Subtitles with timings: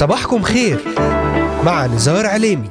[0.00, 0.78] صباحكم خير.
[1.64, 2.70] مع نزار عليمي.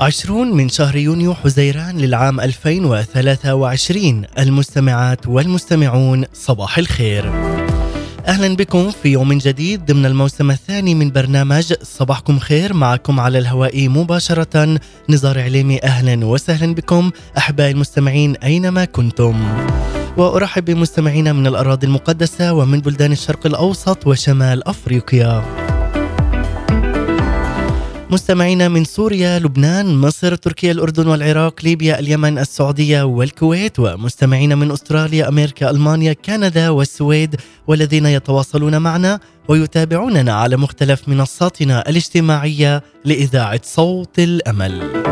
[0.00, 7.51] عشرون من شهر يونيو حزيران للعام 2023 المستمعات والمستمعون صباح الخير.
[8.26, 12.74] أهلا بكم في يوم جديد ضمن الموسم الثاني من برنامج صباحكم خير.
[12.74, 14.78] معكم على الهواء مباشرة
[15.08, 15.82] نزار عليمي.
[15.82, 19.42] أهلا وسهلا بكم أحبائي المستمعين أينما كنتم.
[20.16, 25.42] وأرحب بمستمعينا من الأراضي المقدسة ومن بلدان الشرق الأوسط وشمال أفريقيا.
[28.12, 35.28] مستمعينا من سوريا، لبنان، مصر، تركيا، الأردن والعراق، ليبيا، اليمن، السعودية والكويت، ومستمعينا من أستراليا،
[35.28, 45.11] أمريكا، ألمانيا، كندا والسويد، والذين يتواصلون معنا ويتابعوننا على مختلف منصاتنا الاجتماعية لإذاعة صوت الأمل.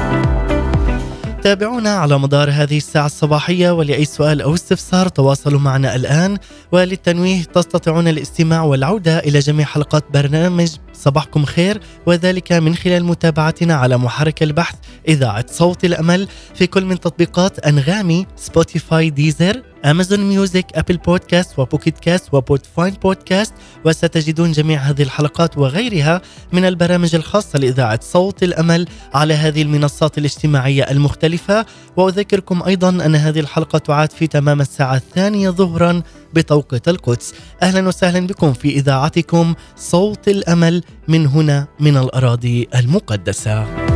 [1.43, 6.37] تابعونا على مدار هذه الساعة الصباحية ولأي سؤال أو استفسار تواصلوا معنا الآن.
[6.71, 13.97] وللتنويه تستطيعون الاستماع والعودة إلى جميع حلقات برنامج صباحكم خير وذلك من خلال متابعتنا على
[13.97, 14.75] محرك البحث
[15.07, 16.27] إذاعة صوت الأمل.
[16.55, 23.53] في كل من تطبيقات أنغامي سبوتيفاي ديزر أمازون ميوزك أبل بودكاست وبوكيت كاست وبودفاين بودكاست
[23.85, 26.21] وستجدون جميع هذه الحلقات وغيرها
[26.53, 31.65] من البرامج الخاصة لإذاعة صوت الأمل على هذه المنصات الاجتماعية المختلفة.
[31.97, 36.03] وأذكركم أيضا أن هذه الحلقة تعاد في تمام الساعة الثانية ظهرا
[36.33, 37.33] بتوقيت القدس.
[37.61, 43.90] أهلا وسهلا بكم في إذاعتكم صوت الأمل من هنا من الأراضي المقدسة.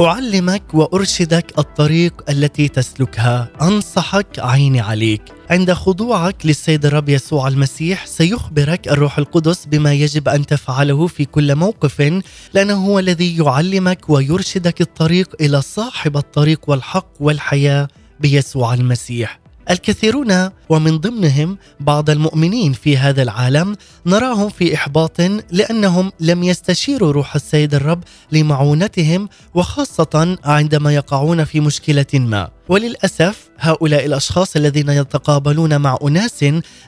[0.00, 3.48] أعلمك وأرشدك الطريق التي تسلكها.
[3.62, 5.22] أنصحك عيني عليك.
[5.50, 11.54] عند خضوعك للسيد الرب يسوع المسيح سيخبرك الروح القدس بما يجب أن تفعله في كل
[11.54, 12.22] موقف
[12.54, 17.88] لأنه هو الذي يعلمك ويرشدك الطريق إلى صاحب الطريق والحق والحياة
[18.20, 19.40] بيسوع المسيح.
[19.70, 23.76] الكثيرون ومن ضمنهم بعض المؤمنين في هذا العالم
[24.06, 32.06] نراهم في إحباط لأنهم لم يستشيروا روح السيد الرب لمعونتهم وخاصة عندما يقعون في مشكلة
[32.14, 32.48] ما.
[32.68, 36.44] وللأسف هؤلاء الأشخاص الذين يتقابلون مع أناس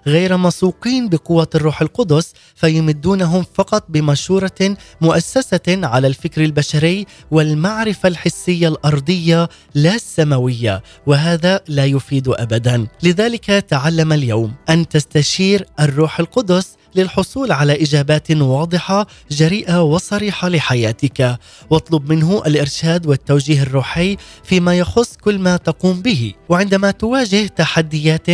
[0.07, 9.49] غير مسوقين بقوة الروح القدس فيمدونهم فقط بمشورة مؤسسة على الفكر البشري والمعرفة الحسية الأرضية
[9.75, 12.87] لا السماوية وهذا لا يفيد ابدا.
[13.03, 21.39] لذلك تعلم اليوم أن تستشير الروح القدس للحصول على إجابات واضحة جريئة وصريحة لحياتك.
[21.71, 26.33] واطلب منه الإرشاد والتوجيه الروحي فيما يخص كل ما تقوم به.
[26.49, 28.27] وعندما تواجه تحديات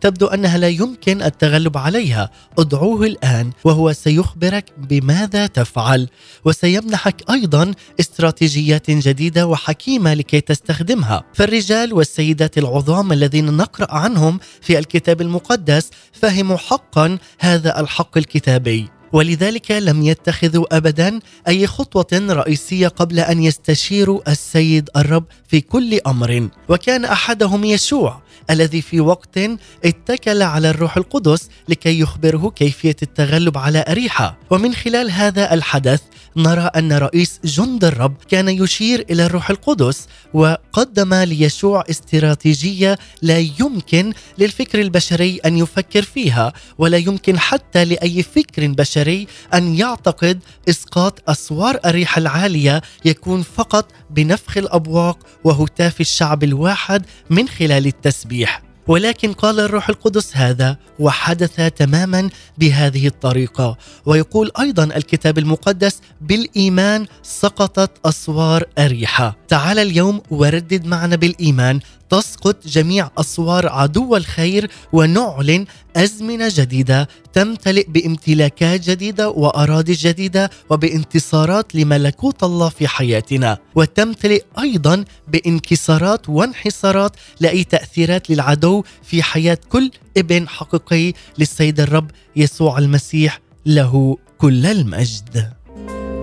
[0.00, 2.30] تبدو أنها لا يمكن التغلب عليها.
[2.58, 6.08] ادعوه الآن وهو سيخبرك بماذا تفعل.
[6.44, 11.24] وسيمنحك أيضا استراتيجيات جديدة وحكيمة لكي تستخدمها.
[11.34, 19.70] فالرجال والسيدات العظام الذين نقرأ عنهم في الكتاب المقدس فهموا حقا هذا الحق الكتابي ولذلك
[19.70, 26.48] لم يتخذوا ابدا أي خطوة رئيسية قبل أن يستشيروا السيد الرب في كل أمر.
[26.68, 29.38] وكان أحدهم يشوع الذي في وقت
[29.84, 34.38] اتكل على الروح القدس لكي يخبره كيفية التغلب على أريحة.
[34.50, 36.00] ومن خلال هذا الحدث
[36.36, 44.12] نرى أن رئيس جند الرب كان يشير إلى الروح القدس وقدم ليشوع استراتيجية لا يمكن
[44.38, 50.38] للفكر البشري أن يفكر فيها ولا يمكن حتى لأي فكر بشري أن يعتقد
[50.68, 58.63] إسقاط أسوار اريحه العالية يكون فقط بنفخ الأبواق وهتاف الشعب الواحد من خلال التسبيح.
[58.86, 63.76] ولكن قال الروح القدس هذا وحدث تماما بهذه الطريقة.
[64.06, 69.36] ويقول أيضا الكتاب المقدس بالإيمان سقطت أسوار أريحة.
[69.48, 71.80] تعال اليوم وردد معنا بالإيمان
[72.14, 75.66] تسقط جميع أسوار عدو الخير ونعلن
[75.96, 83.58] أزمنة جديدة تمتلئ بامتلاكات جديدة وأراضي جديدة وبانتصارات لملكوت الله في حياتنا.
[83.74, 92.78] وتمتلئ أيضا بانكسارات وانحسارات لأي تأثيرات للعدو في حياة كل ابن حقيقي للسيد الرب يسوع
[92.78, 95.52] المسيح له كل المجد.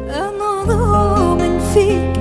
[0.09, 2.20] أنا ضامن فيك.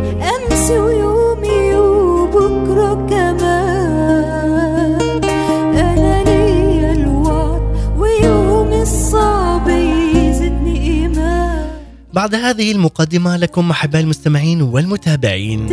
[12.12, 15.67] بعد هذه المقدمة لكم أحباء المستمعين والمتابعين.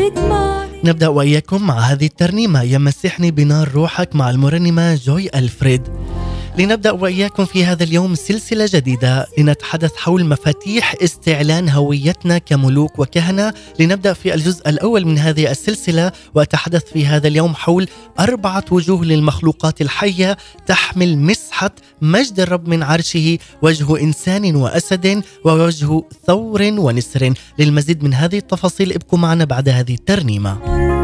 [0.84, 2.63] نبدأ وإياكم مع هذه الترنيمة.
[2.63, 5.81] يمسحني بنار روحك مع المرنمة جوي ألفريد.
[6.57, 9.27] لنبدأ وإياكم في هذا اليوم سلسلة جديدة.
[9.38, 13.54] لنتحدث حول مفاتيح استعلان هويتنا كملوك وكهنة.
[13.80, 17.88] لنبدأ في الجزء الأول من هذه السلسلة وأتحدث في هذا اليوم حول
[18.19, 20.38] أربعة وجوه للمخلوقات الحية
[20.68, 21.71] تحمل مسحة
[22.01, 27.33] مجد الرب من عرشه وجه إنسان وأسد ووجه ثور ونسر.
[27.60, 30.97] للمزيد من هذه التفاصيل ابقوا معنا بعد هذه الترنيمة.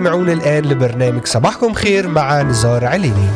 [0.00, 3.28] تستمعون الآن لبرنامج صباحكم خير مع نزار عليني.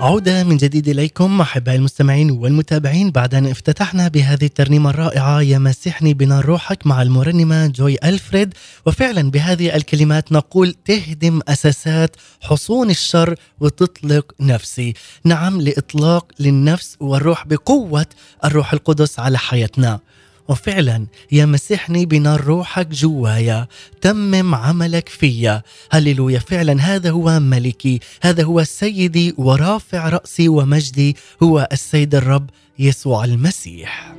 [0.00, 3.10] عودة من جديد إليكم أحبائي المستمعين والمتابعين.
[3.10, 8.54] بعد أن افتتحنا بهذه الترنيمة الرائعة يمسحني بنار روحك مع المرنمة جوي ألفريد.
[8.86, 14.94] وفعلا بهذه الكلمات نقول تهدم أساسات حصون الشر وتطلق نفسي.
[15.24, 18.06] نعم لإطلاق للنفس والروح بقوة
[18.44, 20.00] الروح القدس على حياتنا.
[20.48, 23.66] وفعلا يمسحني بنار روحك جوايا.
[24.00, 25.62] تمم عملك فيا.
[25.90, 26.38] هللويا.
[26.38, 28.00] فعلا هذا هو ملكي.
[28.22, 31.16] هذا هو سيدي ورافع رأسي ومجدي.
[31.42, 34.14] هو السيد الرب يسوع المسيح.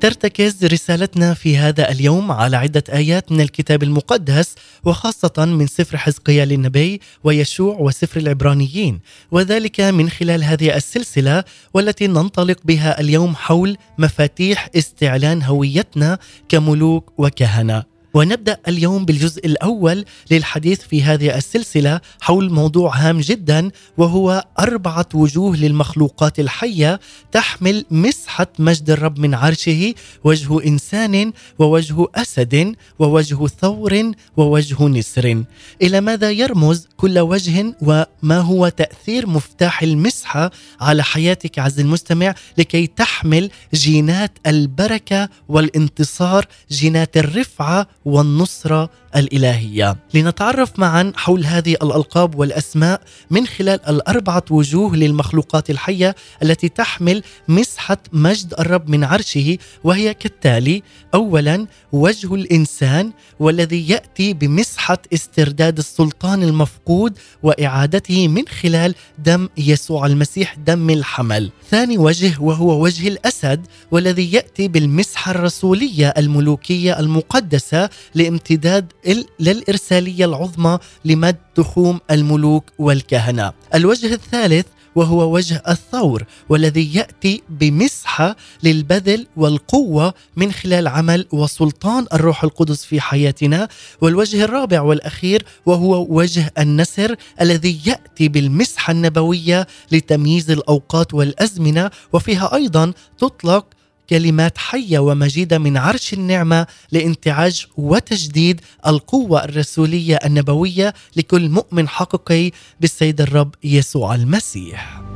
[0.00, 4.54] ترتكز رسالتنا في هذا اليوم على عدة آيات من الكتاب المقدس
[4.84, 12.56] وخاصة من سفر حزقيال النبي ويشوع وسفر العبرانيين وذلك من خلال هذه السلسلة والتي ننطلق
[12.64, 17.89] بها اليوم حول مفاتيح استعلان هويتنا كملوك وكهنة.
[18.14, 25.56] ونبدأ اليوم بالجزء الأول للحديث في هذه السلسلة حول موضوع هام جدا وهو أربعة وجوه
[25.56, 27.00] للمخلوقات الحية
[27.32, 35.44] تحمل مسحة مجد الرب من عرشه وجه إنسان ووجه أسد ووجه ثور ووجه نسر.
[35.82, 40.50] إلى ماذا يرمز كل وجه وما هو تأثير مفتاح المسحة
[40.80, 49.96] على حياتك عز المستمع لكي تحمل جينات البركة والانتصار جينات الرفعة والنصرة الإلهية.
[50.14, 53.00] لنتعرف معا حول هذه الألقاب والأسماء
[53.30, 60.82] من خلال الأربعة وجوه للمخلوقات الحية التي تحمل مسحة مجد الرب من عرشه وهي كالتالي
[61.14, 70.54] اولا وجه الإنسان والذي يأتي بمسحة استرداد السلطان المفقود وإعادته من خلال دم يسوع المسيح
[70.54, 71.50] دم الحمل.
[71.70, 80.78] ثاني وجه وهو وجه الأسد والذي يأتي بالمسحة الرسولية الملوكية المقدسة لامتداد ال- للإرسالية العظمى
[81.04, 83.52] لمد تخوم الملوك والكهنة.
[83.74, 92.44] الوجه الثالث وهو وجه الثور والذي يأتي بمسحة للبذل والقوة من خلال عمل وسلطان الروح
[92.44, 93.68] القدس في حياتنا
[94.00, 102.92] والوجه الرابع والأخير وهو وجه النسر الذي يأتي بالمسحة النبوية لتمييز الأوقات والأزمنة وفيها أيضا
[103.18, 103.66] تطلق
[104.10, 112.50] كلمات حية ومجيدة من عرش النعمة لانتعاج وتجديد القوة الرسولية النبوية لكل مؤمن حقيقي
[112.80, 115.09] بالسيد الرب يسوع المسيح.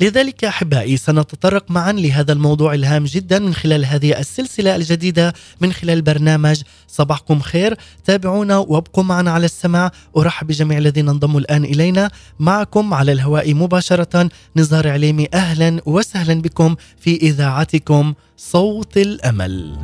[0.00, 6.02] لذلك أحبائي سنتطرق معا لهذا الموضوع الهام جدا من خلال هذه السلسلة الجديدة من خلال
[6.02, 7.76] برنامج صباحكم خير.
[8.04, 12.10] تابعونا وابقوا معنا على السمع أرحب بجميع الذين انضموا الآن إلينا.
[12.40, 15.28] معكم على الهواء مباشرة نزار عليمي.
[15.34, 19.78] أهلا وسهلا بكم في إذاعتكم صوت الأمل.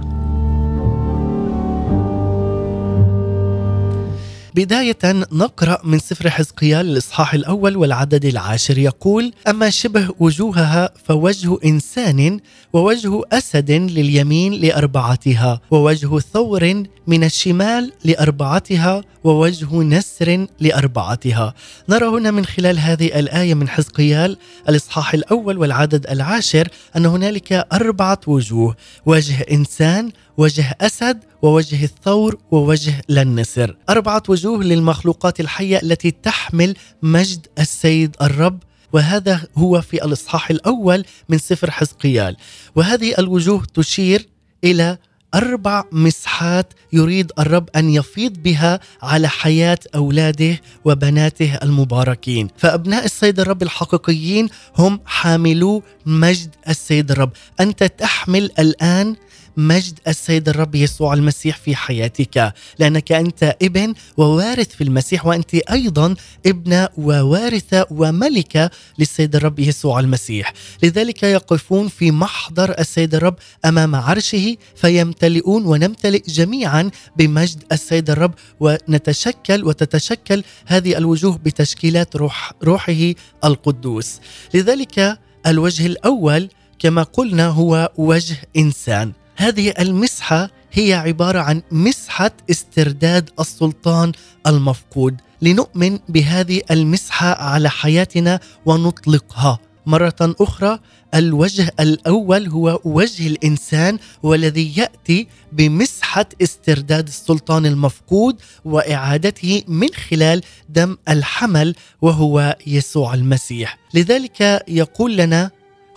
[4.55, 4.99] بداية
[5.33, 8.79] نقرأ من سفر حزقيال الإصحاح الأول والعدد العاشر.
[8.79, 12.41] يقول أما شبه وجوهها فوجه إنسان
[12.73, 21.55] ووجه أسد لليمين لأربعتها ووجه ثور من الشمال لأربعتها ووجه نسر لأربعتها.
[21.89, 24.37] نرى هنا من خلال هذه الآية من حزقيال
[24.69, 33.03] الإصحاح الأول والعدد العاشر أن هنالك أربعة وجوه وجه إنسان وجه أسد ووجه الثور ووجه
[33.09, 33.77] للنسر.
[33.91, 38.59] أربعة وجوه للمخلوقات الحية التي تحمل مجد السيد الرب
[38.93, 42.37] وهذا هو في الإصحاح الأول من سفر حزقيال.
[42.77, 44.29] وهذه الوجوه تشير
[44.65, 44.99] إلى
[45.35, 52.49] أربع مسحات يريد الرب أن يفيض بها على حياة أولاده وبناته المباركين.
[52.57, 54.49] فأبناء السيد الرب الحقيقيين
[54.79, 57.31] هم حاملو مجد السيد الرب.
[57.61, 59.17] أنت تحمل الآن
[59.57, 62.55] مجد السيد الرب يسوع المسيح في حياتك.
[62.79, 66.15] لأنك أنت ابن ووارث في المسيح وأنت أيضا
[66.47, 70.53] ابنه ووارثه وملكه للسيد الرب يسوع المسيح.
[70.83, 79.65] لذلك يقفون في محضر السيد الرب أمام عرشه فيمتلئون ونمتلئ جميعا بمجد السيد الرب ونتشكل
[79.65, 84.21] وتتشكل هذه الوجوه بتشكيلات روح روحه القدوس.
[84.55, 89.13] لذلك الوجه الأول كما قلنا هو وجه إنسان.
[89.37, 94.13] هذه المسحة هي عبارة عن مسحة استرداد السلطان
[94.47, 95.17] المفقود.
[95.43, 99.59] لنؤمن بهذه المسحة على حياتنا ونطلقها.
[99.87, 100.79] مرة أخرى
[101.15, 110.97] الوجه الأول هو وجه الإنسان والذي يأتي بمسحة استرداد السلطان المفقود وإعادته من خلال دم
[111.09, 113.79] الحمل وهو يسوع المسيح.
[113.95, 115.51] لذلك يقول لنا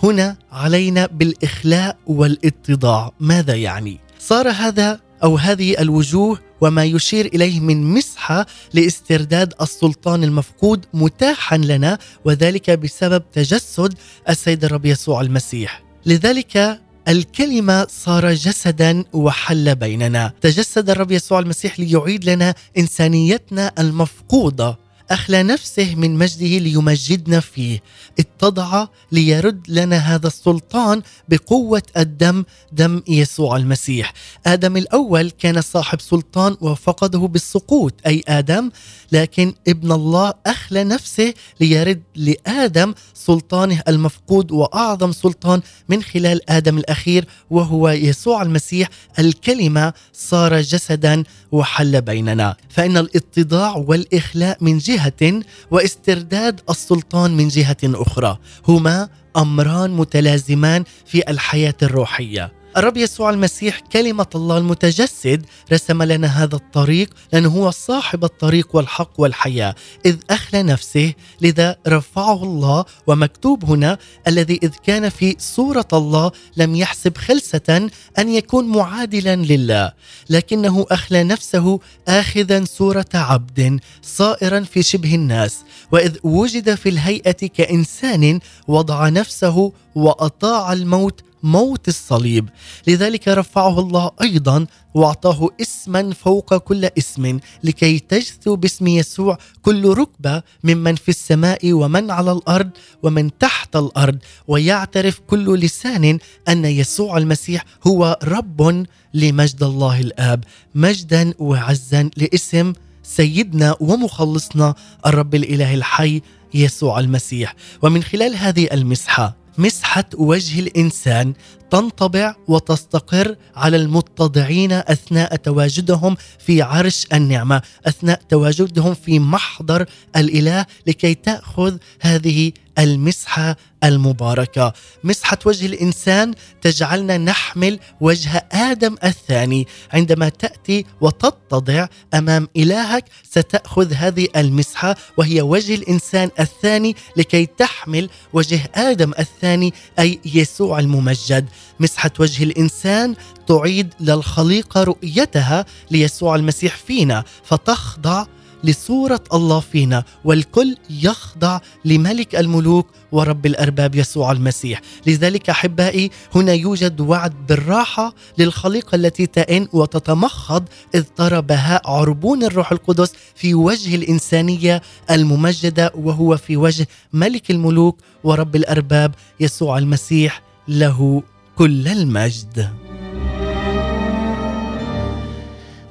[0.03, 3.11] هنا علينا بالإخلاء والاتضاع.
[3.19, 10.85] ماذا يعني؟ صار هذا أو هذه الوجوه وما يشير إليه من مسحة لاسترداد السلطان المفقود
[10.93, 13.93] متاحا لنا وذلك بسبب تجسد
[14.29, 15.83] السيد الرب يسوع المسيح.
[16.05, 20.33] لذلك الكلمة صار جسدا وحل بيننا.
[20.41, 24.77] تجسد الرب يسوع المسيح ليعيد لنا إنسانيتنا المفقودة.
[25.11, 27.81] أخلى نفسه من مجده ليمجدنا فيه.
[28.19, 34.13] اتضع ليرد لنا هذا السلطان بقوة الدم دم يسوع المسيح.
[34.45, 38.71] آدم الأول كان صاحب سلطان وفقده بالسقوط أي آدم
[39.11, 47.25] لكن ابن الله أخلى نفسه ليرد لآدم سلطانه المفقود وأعظم سلطان من خلال آدم الأخير
[47.49, 48.89] وهو يسوع المسيح.
[49.19, 52.55] الكلمة صار جسدا وحل بيننا.
[52.69, 58.37] فإن الاتضاع والإخلاء من جهة واسترداد السلطان من جهة أخرى
[58.67, 62.51] هما أمران متلازمان في الحياة الروحية.
[62.77, 69.11] الرب يسوع المسيح كلمة الله المتجسد رسم لنا هذا الطريق لأنه هو صاحب الطريق والحق
[69.17, 69.75] والحياة.
[70.05, 76.75] إذ أخلى نفسه لذا رفعه الله ومكتوب هنا الذي إذ كان في صورة الله لم
[76.75, 79.93] يحسب خلسة أن يكون معادلا لله.
[80.29, 85.57] لكنه أخلى نفسه آخذا صورة عبد صائرا في شبه الناس.
[85.91, 92.49] وإذ وجد في الهيئة كإنسان وضع نفسه وأطاع الموت موت الصليب.
[92.87, 100.43] لذلك رفعه الله أيضا وأعطاه اسما فوق كل اسم لكي تجثو باسم يسوع كل ركبة
[100.63, 102.69] ممن في السماء ومن على الأرض
[103.03, 104.17] ومن تحت الأرض.
[104.47, 110.43] ويعترف كل لسان أن يسوع المسيح هو رب لمجد الله الآب.
[110.75, 112.73] مجدا وعزا لاسم
[113.03, 114.75] سيدنا ومخلصنا
[115.05, 116.21] الرب الاله الحي
[116.53, 117.55] يسوع المسيح.
[117.81, 121.33] ومن خلال هذه المسحة مسحة وجه الإنسان
[121.71, 131.13] تنطبع وتستقر على المتضعين أثناء تواجدهم في عرش النعمة، أثناء تواجدهم في محضر الإله لكي
[131.13, 141.87] تأخذ هذه المسحة المباركة، مسحة وجه الإنسان تجعلنا نحمل وجه آدم الثاني، عندما تأتي وتتضع
[142.13, 150.19] أمام إلهك ستأخذ هذه المسحة وهي وجه الإنسان الثاني لكي تحمل وجه آدم الثاني أي
[150.25, 151.45] يسوع الممجد،
[151.79, 153.15] مسحة وجه الإنسان
[153.47, 158.25] تعيد للخليقة رؤيتها ليسوع المسيح فينا فتخضع
[158.63, 167.01] لصورة الله فينا والكل يخضع لملك الملوك ورب الأرباب يسوع المسيح، لذلك أحبائي هنا يوجد
[167.01, 170.63] وعد بالراحة للخليقة التي تئن وتتمخض
[170.95, 177.97] إذ ترى بهاء عربون الروح القدس في وجه الإنسانية الممجدة وهو في وجه ملك الملوك
[178.23, 181.23] ورب الأرباب يسوع المسيح له.
[181.57, 182.69] كل المجد.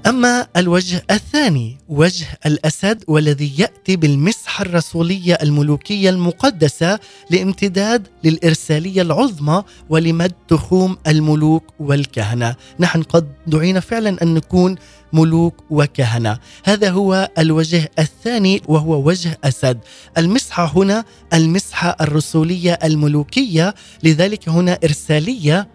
[0.06, 6.98] أما الوجه الثاني وجه الأسد والذي يأتي بالمسحه الرسولية الملوكية المقدسة
[7.30, 14.76] لامتداد للإرسالية العظمى ولمد تخوم الملوك والكهنة، نحن قد دعينا فعلا أن نكون
[15.12, 19.78] ملوك وكهنة، هذا هو الوجه الثاني وهو وجه أسد،
[20.18, 21.04] المسحه هنا
[21.34, 25.68] المسحه الرسولية الملوكية، لذلك هنا إرسالية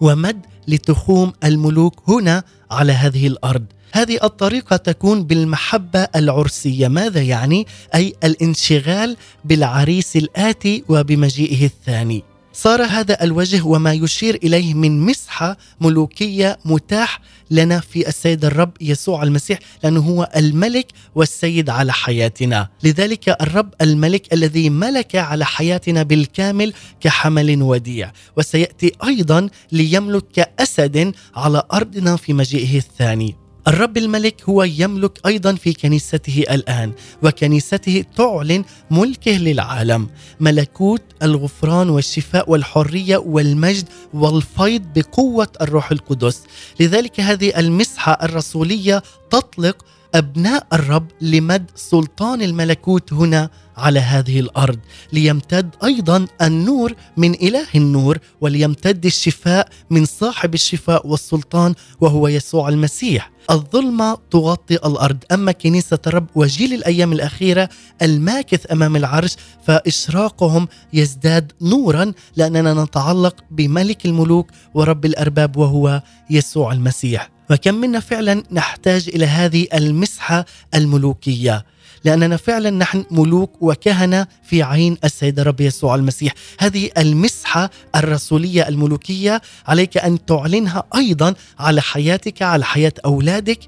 [0.00, 3.64] ومد لتخوم الملوك هنا على هذه الأرض.
[3.94, 6.88] هذه الطريقة تكون بالمحبة العرسية.
[6.88, 12.24] ماذا يعني؟ أي الانشغال بالعريس الآتي وبمجيئه الثاني.
[12.52, 19.22] صار هذا الوجه وما يشير إليه من مسحه ملوكية متاح لنا في السيد الرب يسوع
[19.22, 26.72] المسيح لأنه هو الملك والسيد على حياتنا، لذلك الرب الملك الذي ملك على حياتنا بالكامل
[27.00, 33.43] كحمل وديع، وسيأتي أيضا ليملك كاسد على أرضنا في مجيئه الثاني.
[33.68, 40.08] الرب الملك هو يملك أيضا في كنيسته الآن وكنيسته تعلن ملكه للعالم.
[40.40, 46.42] ملكوت الغفران والشفاء والحرية والمجد والفيض بقوة الروح القدس.
[46.80, 54.78] لذلك هذه المسحة الرسولية تطلق أبناء الرب لمد سلطان الملكوت هنا على هذه الأرض
[55.12, 63.30] ليمتد أيضا النور من إله النور وليمتد الشفاء من صاحب الشفاء والسلطان وهو يسوع المسيح.
[63.50, 65.18] الظلمة تغطي الأرض.
[65.32, 67.68] أما كنيسة الرب وجيل الأيام الأخيرة
[68.02, 77.30] الماكث أمام العرش فإشراقهم يزداد نورا لأننا نتعلق بملك الملوك ورب الأرباب وهو يسوع المسيح.
[77.50, 81.64] وكم منا فعلا نحتاج إلى هذه المسحة الملوكية.
[82.04, 86.34] لأننا فعلا نحن ملوك وكهنة في عين السيد الرب يسوع المسيح.
[86.60, 93.58] هذه المسحة الرسولية الملوكية عليك أن تعلنها أيضا على حياتك على حياة أولادك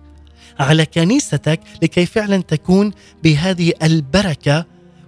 [0.61, 2.93] على كنيستك لكي فعلا تكون
[3.25, 4.65] بهذه البركة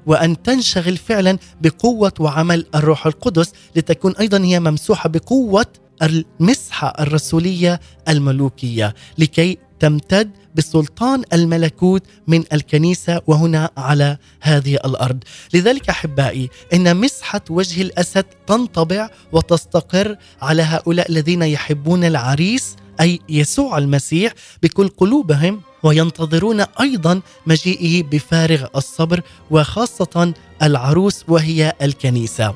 [0.06, 5.66] وأن تنشغل فعلا بقوة وعمل الروح القدس لتكون أيضا هي ممسوحة بقوة
[6.02, 8.94] المسحة الرسولية الملوكية.
[9.18, 15.18] لكي تمتد بسلطان الملكوت من الكنيسة وهنا على هذه الأرض
[15.54, 23.78] لذلك أحبائي إن مسحة وجه الأسد تنطبع وتستقر على هؤلاء الذين يحبون العريس أي يسوع
[23.78, 32.54] المسيح بكل قلوبهم وينتظرون أيضا مجيئه بفارغ الصبر وخاصة العروس وهي الكنيسة.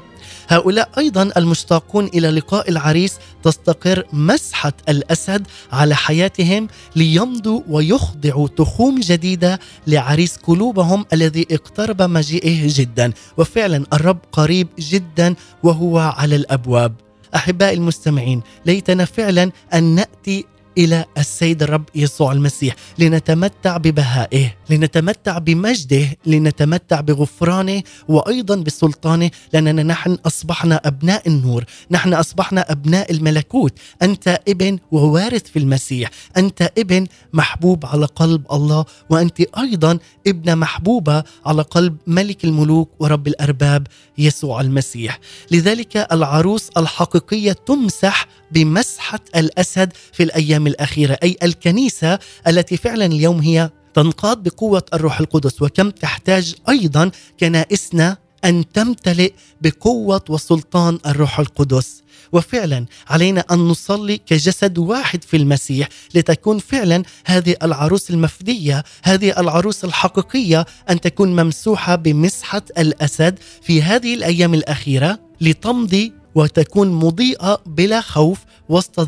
[0.48, 9.61] هؤلاء أيضا المشتاقون إلى لقاء العريس تستقر مسحة الأسد على حياتهم ليمضوا ويخضعوا تخوم جديدة
[9.87, 16.94] لعريس قلوبهم الذي اقترب مجيئه جدا، وفعلا الرب قريب جدا وهو على الأبواب.
[17.35, 20.44] أحبائي المستمعين ليتنا فعلا أن نأتي
[20.78, 30.18] إلى السيد الرب يسوع المسيح لنتمتع ببهائه لنتمتع بمجده لنتمتع بغفرانه وأيضا بسلطانه لأننا نحن
[30.26, 33.72] أصبحنا أبناء النور نحن أصبحنا أبناء الملكوت.
[34.02, 41.24] أنت ابن ووارث في المسيح أنت ابن محبوب على قلب الله وأنت أيضا ابنة محبوبة
[41.46, 43.87] على قلب ملك الملوك ورب الأرباب
[44.18, 45.18] يسوع المسيح.
[45.50, 53.70] لذلك العروس الحقيقية تمسح بمسحة الأسد في الأيام الأخيرة أي الكنيسة التي فعلا اليوم هي
[53.94, 57.10] تنقاد بقوة الروح القدس وكم تحتاج أيضا
[57.40, 62.02] كنائسنا أن تمتلئ بقوة وسلطان الروح القدس.
[62.32, 69.84] وفعلا علينا أن نصلي كجسد واحد في المسيح لتكون فعلا هذه العروس المفدية هذه العروس
[69.84, 78.38] الحقيقية أن تكون ممسوحة بمسحة الأسد في هذه الأيام الأخيرة لتمضي وتكون مضيئة بلا خوف
[78.68, 79.01] وسط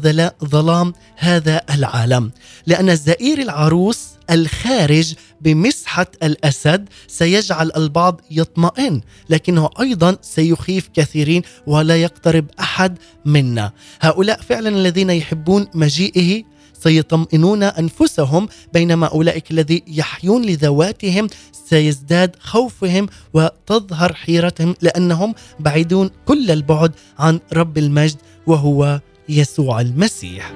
[0.45, 2.31] ظلام هذا العالم.
[2.67, 12.47] لأن زئير العروس الخارج بمسحة الأسد سيجعل البعض يطمئن لكنه أيضا سيخيف كثيرين ولا يقترب
[12.61, 13.73] أحد منا.
[14.01, 16.43] هؤلاء فعلا الذين يحبون مجيئه
[16.85, 21.29] سيطمئنون أنفسهم بينما أولئك الذي يحيون لذواتهم
[21.68, 28.16] سيزداد خوفهم وتظهر حيرتهم لأنهم بعيدون كل البعد عن رب المجد
[28.47, 30.53] وهو يسوع المسيح.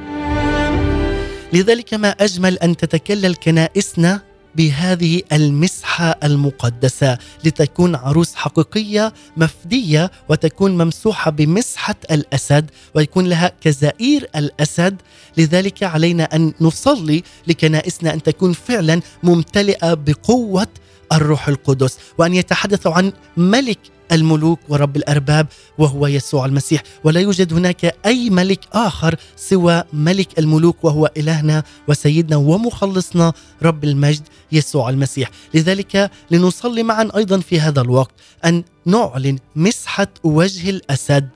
[1.53, 4.28] لذلك ما أجمل أن تتكلل كنائسنا
[4.59, 14.97] بهذه المسحة المقدسة لتكون عروس حقيقية مفدية وتكون ممسوحة بمسحة الأسد ويكون لها كزئير الأسد.
[15.37, 20.69] لذلك علينا أن نصلي لكنائسنا أن تكون فعلا ممتلئة بقوة
[21.13, 23.79] الروح القدس وأن يتحدثوا عن ملك
[24.13, 25.47] الملوك ورب الأرباب
[25.79, 26.83] وهو يسوع المسيح.
[27.05, 34.23] ولا يوجد هناك أي ملك آخر سوى ملك الملوك وهو إلهنا وسيدنا ومخلصنا رب المجد
[34.53, 35.31] يسوع المسيح.
[35.55, 41.29] لذلك لنصلي معا أيضا في هذا الوقت أن نعلن مسحة وجه الأسد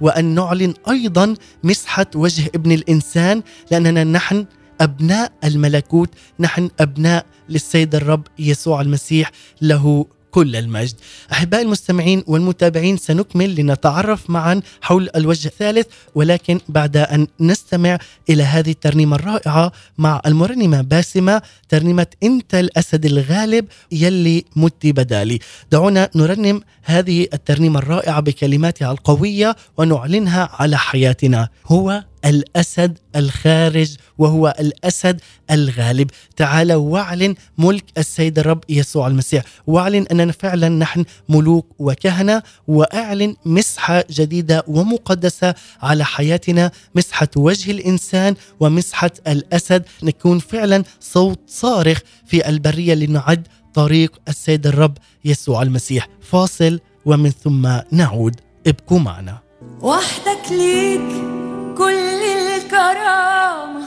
[0.00, 4.46] وأن نعلن أيضا مسحة وجه ابن الإنسان لأننا نحن
[4.80, 6.10] أبناء الملكوت.
[6.40, 9.30] نحن أبناء للسيد الرب يسوع المسيح
[9.62, 10.94] له كل المجد.
[11.32, 17.98] أحبائي المستمعين والمتابعين سنكمل لنتعرف معا حول الوجه الثالث ولكن بعد أن نستمع
[18.30, 25.38] إلى هذه الترنيمة الرائعة مع المرنمة باسمة ترنيمة انت الاسد الغالب يلي متي بدالي.
[25.72, 31.48] دعونا نرنم هذه الترنيمة الرائعة بكلماتها القوية ونعلنها على حياتنا.
[31.66, 36.10] هو الأسد الخارج وهو الأسد الغالب.
[36.36, 39.44] تعال واعلن ملك السيد الرب يسوع المسيح.
[39.66, 48.34] واعلن أننا فعلا نحن ملوك وكهنة وأعلن مسحة جديدة ومقدسة على حياتنا مسحة وجه الإنسان
[48.60, 49.84] ومسحة الأسد.
[50.02, 56.08] نكون فعلا صوت صارخ في البرية لنعد طريق السيد الرب يسوع المسيح.
[56.22, 58.36] فاصل ومن ثم نعود.
[58.66, 59.38] ابقوا معنا.
[59.80, 61.41] وحدك ليك
[61.78, 63.82] كل الكرامة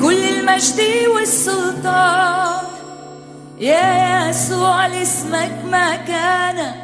[0.00, 0.80] كل المجد
[1.14, 2.64] والسلطان.
[3.58, 6.74] يا يسوع لاسمك مكانة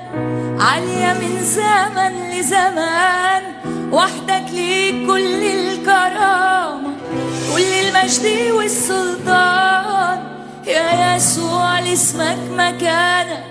[0.61, 3.43] عالية من زمن لزمان.
[3.93, 6.91] وحدك ليك كل الكرامة
[7.55, 10.19] كل المجد والسلطان.
[10.67, 13.45] يا يسوع لاسمك مكانة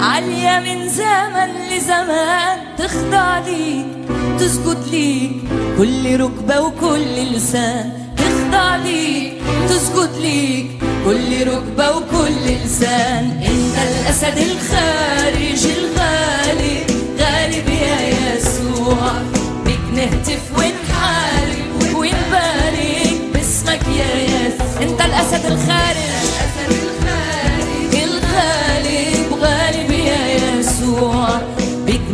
[0.00, 3.86] عالية من زمن لزمان تخضع ليك
[4.38, 5.32] تسجد ليك
[5.78, 10.66] كل ركبة وكل لسان تخضع ليك تسجد ليك
[11.04, 13.24] كل ركبة وكل لسان.
[13.42, 16.86] انت الأسد الخارج الغالي
[17.20, 17.98] غالب يا
[18.34, 19.12] يسوع
[19.66, 24.82] بك نهتف ونحارب ونبارك باسمك يا يسوع.
[24.82, 25.95] انت الأسد الخارج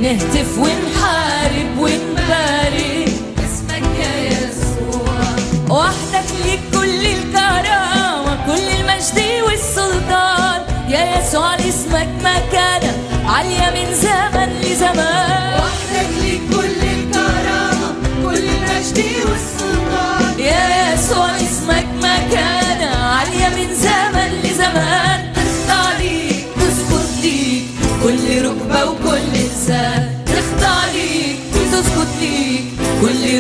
[0.03, 5.25] نهتف ونحارب ونبارك اسمك يا يسوع.
[5.71, 10.61] وحدك ليك كل الكرامة كل المجد والسلطان.
[10.89, 12.93] يا يسوع اسمك مكانة
[13.27, 15.61] عالية من زمن لزمان.
[15.61, 17.89] وحدك ليك كل الكرامة
[18.23, 19.42] كل المجد والسلطان.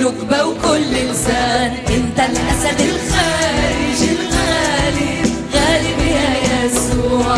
[0.03, 7.37] ركبة وكل لسان انت الأسد الخارج الغالب غالب يا يسوع.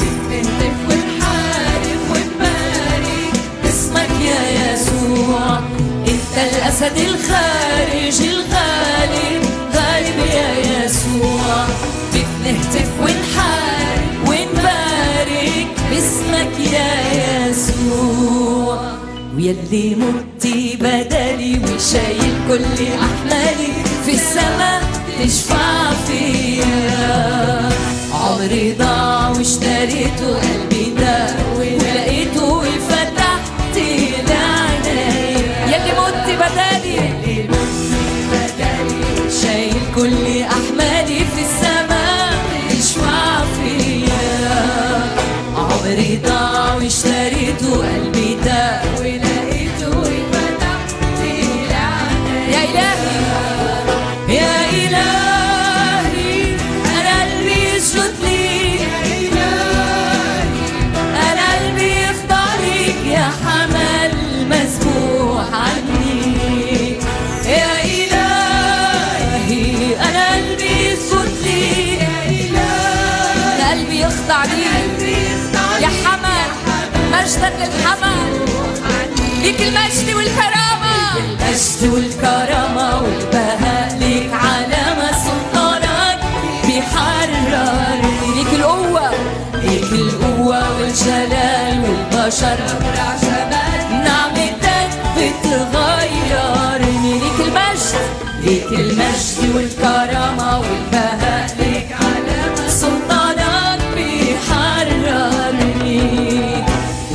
[0.00, 3.34] بنهتف ونحارب ونبارك
[3.68, 5.58] اسمك يا يسوع.
[6.08, 9.42] انت الأسد الخارج الغالب
[9.74, 11.66] غالب يا يسوع.
[12.12, 18.15] بنهتف ونحارب ونبارك باسمك يا يسوع.
[19.46, 23.72] ويلي متي بدلي وشايل كل أحمالي
[24.06, 24.82] في السماء
[25.22, 27.68] تشفع فيا
[28.12, 31.26] عمري ضاع واشتريته قلبي ده
[31.58, 33.76] ولقيته وفتحت
[34.28, 37.76] لعناية يلي مت بدلي يلي مت
[38.32, 40.35] بدلي شايل كل
[79.76, 80.96] المجد والكرامة.
[81.18, 86.18] المجد والكرامة والبهاء ليك علامة سلطانك.
[86.66, 89.10] بيحررني ليك القوة.
[89.54, 92.58] ليك القوة والجلال والبشر.
[92.68, 93.16] أبرع
[93.90, 98.00] نعمتك بتغيرني ليك المجد.
[98.42, 103.46] ليك المجد والكرامة والبهاء ليك علامة سلطانك.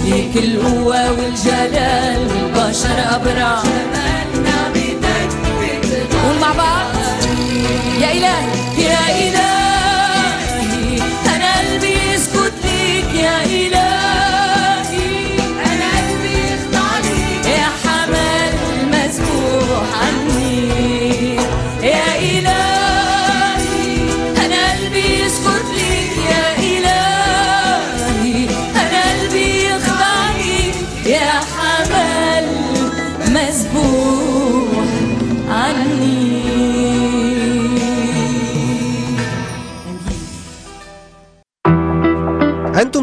[0.05, 2.30] ليك القوة والجلال
[2.81, 4.30] والبشر أبرع قول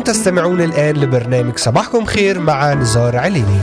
[0.08, 3.60] تستمعون الآن لبرنامج صباحكم خير مع نزار عليني.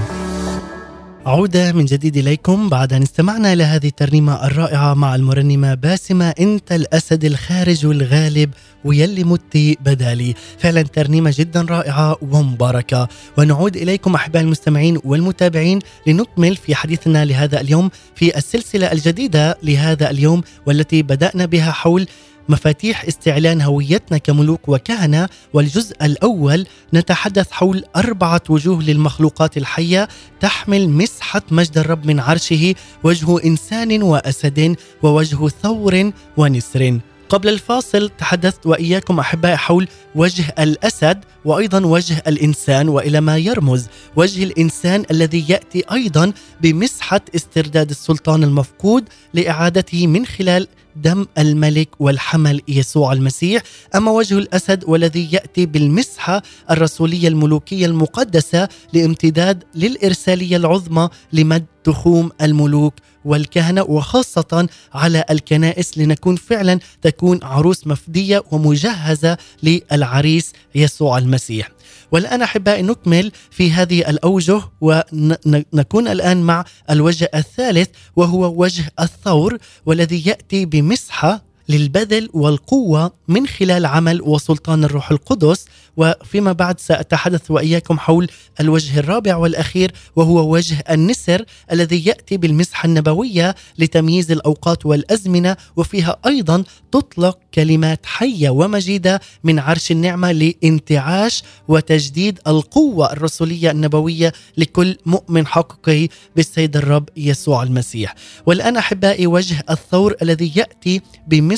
[1.25, 6.71] عودة من جديد إليكم بعد أن استمعنا إلى هذه الترنيمة الرائعة مع المرنمة باسمة أنت
[6.71, 8.49] الأسد الخارج والغالب
[8.83, 13.07] ويلي متي بدالي فعلا ترنيمة جدا رائعة ومباركة.
[13.37, 20.41] ونعود إليكم أحبائي المستمعين والمتابعين لنكمل في حديثنا لهذا اليوم في السلسلة الجديدة لهذا اليوم
[20.65, 22.07] والتي بدأنا بها حول
[22.49, 30.07] مفاتيح استعلان هويتنا كملوك وكهنة والجزء الأول نتحدث حول أربعة وجوه للمخلوقات الحية
[30.39, 36.99] تحمل مسحة مجد الرب من عرشه وجه إنسان وأسد ووجه ثور ونسر.
[37.29, 43.87] قبل الفاصل تحدثت وإياكم أحبائي حول وجه الأسد وأيضا وجه الإنسان وإلى ما يرمز.
[44.15, 52.61] وجه الإنسان الذي يأتي أيضا بمسحة استرداد السلطان المفقود لإعادته من خلال دم الملك والحمل
[52.67, 53.61] يسوع المسيح.
[53.95, 62.93] أما وجه الأسد والذي يأتي بالمسحة الرسولية الملوكية المقدسة لامتداد للإرسالية العظمى لمد تخوم الملوك
[63.25, 71.69] والكهنة وخاصة على الكنائس لنكون فعلا تكون عروس مفدية ومجهزة للعريس يسوع المسيح.
[72.11, 80.23] والآن أحبائي نكمل في هذه الأوجه ونكون الآن مع الوجه الثالث وهو وجه الثور والذي
[80.27, 85.65] يأتي بمسحه للبذل والقوة من خلال عمل وسلطان الروح القدس.
[85.97, 88.27] وفيما بعد سأتحدث وإياكم حول
[88.59, 96.63] الوجه الرابع والأخير وهو وجه النسر الذي يأتي بالمسحة النبوية لتمييز الأوقات والأزمنة وفيها أيضا
[96.91, 106.09] تطلق كلمات حية ومجيدة من عرش النعمة لانتعاش وتجديد القوة الرسولية النبوية لكل مؤمن حقيقي
[106.35, 108.15] بالسيد الرب يسوع المسيح.
[108.45, 111.54] والآن أحبائي وجه الثور الذي يأتي بمسحة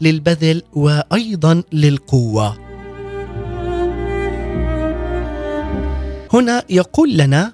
[0.00, 2.58] للبذل وأيضا للقوة.
[6.32, 7.52] هنا يقول لنا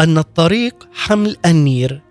[0.00, 2.02] أن الطريق حمل النير.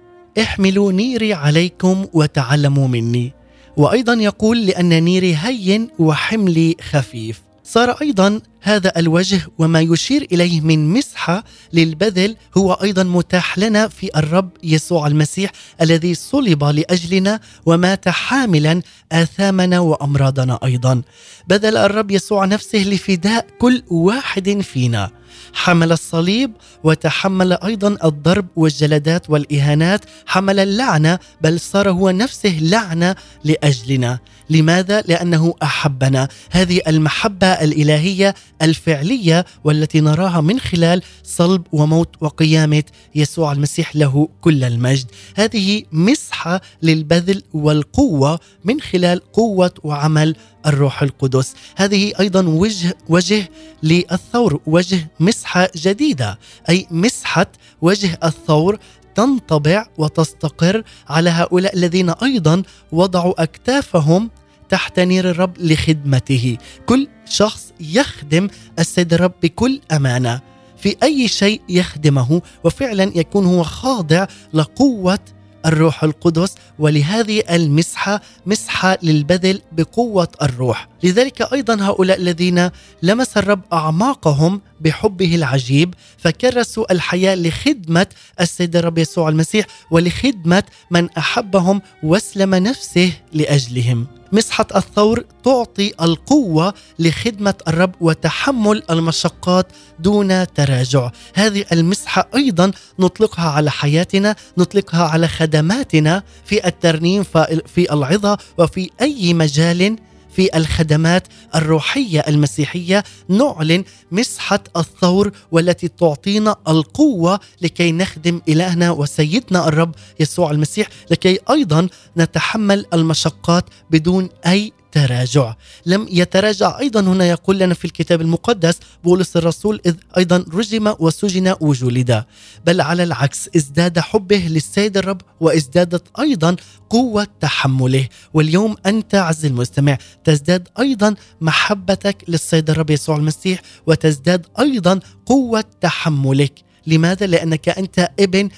[0.42, 3.34] احملوا نيري عليكم وتعلموا مني.
[3.78, 7.47] وأيضا يقول لأن نيري هين وحملي خفيف.
[7.70, 14.10] صار أيضا هذا الوجه وما يشير إليه من مسحه للبذل هو أيضا متاح لنا في
[14.18, 15.52] الرب يسوع المسيح
[15.82, 21.02] الذي صلب لأجلنا ومات حاملا آثامنا وأمراضنا أيضا.
[21.48, 25.10] بذل الرب يسوع نفسه لفداء كل واحد فينا.
[25.54, 26.52] حمل الصليب
[26.84, 30.06] وتحمل أيضا الضرب والجلدات والإهانات.
[30.26, 34.20] حمل اللعنة بل صار هو نفسه لعنة لأجلنا.
[34.50, 36.28] لماذا؟ لأنه أحبنا.
[36.52, 42.84] هذه المحبة الإلهية الفعلية والتي نراها من خلال صلب وموت وقيامة
[43.16, 45.06] يسوع المسيح له كل المجد.
[45.36, 51.54] هذه مسحة للبذل والقوة من خلال قوة وعمل الروح القدس.
[51.76, 53.50] هذه أيضا وجه وجه
[53.84, 58.80] للثور وجه مسحة جديدة أي مسحة وجه الثور
[59.18, 64.30] تنطبع وتستقر على هؤلاء الذين أيضا وضعوا أكتافهم
[64.70, 66.58] تحت نير الرب لخدمته.
[66.86, 68.48] كل شخص يخدم
[68.80, 70.42] السيد الرب بكل أمانة.
[70.78, 75.20] في أي شيء يخدمه وفعلا يكون هو خاضع لقوة
[75.66, 82.70] الروح القدس ولهذه المسحة مسحة للبذل بقوة الروح، لذلك أيضا هؤلاء الذين
[83.04, 88.08] لمس الرب أعماقهم بحبه العجيب فكرسوا الحياة لخدمة
[88.42, 94.08] السيد الرب يسوع المسيح ولخدمة من أحبهم وأسلم نفسه لأجلهم.
[94.32, 99.68] مسحة الثور تعطي القوة لخدمة الرب وتحمل المشقات
[100.00, 101.12] دون تراجع.
[101.34, 107.24] هذه المسحة أيضا نطلقها على حياتنا نطلقها على خدماتنا في الترنيم
[107.66, 109.96] في العظة وفي أي مجال
[110.38, 119.96] في الخدمات الروحية المسيحية نعلن مسحة الثور والتي تعطينا القوة لكي نخدم إلهنا وسيدنا الرب
[120.20, 125.56] يسوع المسيح لكي أيضا نتحمل المشقات بدون أي تراجع.
[125.86, 126.80] لم يتراجع.
[126.80, 132.24] أيضا هنا يقول لنا في الكتاب المقدس بولس الرسول إذ أيضا رجم وسجن وجلد.
[132.66, 136.56] بل على العكس ازداد حبه للسيد الرب وازدادت أيضا
[136.90, 138.08] قوة تحمله.
[138.34, 146.54] واليوم أنت عز المستمع تزداد أيضا محبتك للسيد الرب يسوع المسيح وتزداد أيضا قوة تحملك.
[146.88, 148.50] لماذا؟ لأنك أنت ابن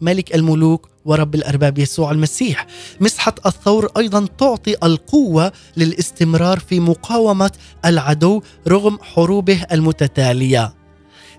[0.00, 2.66] لملك الملوك ورب الأرباب يسوع المسيح.
[3.00, 7.50] مسحة الثور أيضا تعطي القوة للاستمرار في مقاومة
[7.84, 10.74] العدو رغم حروبه المتتالية.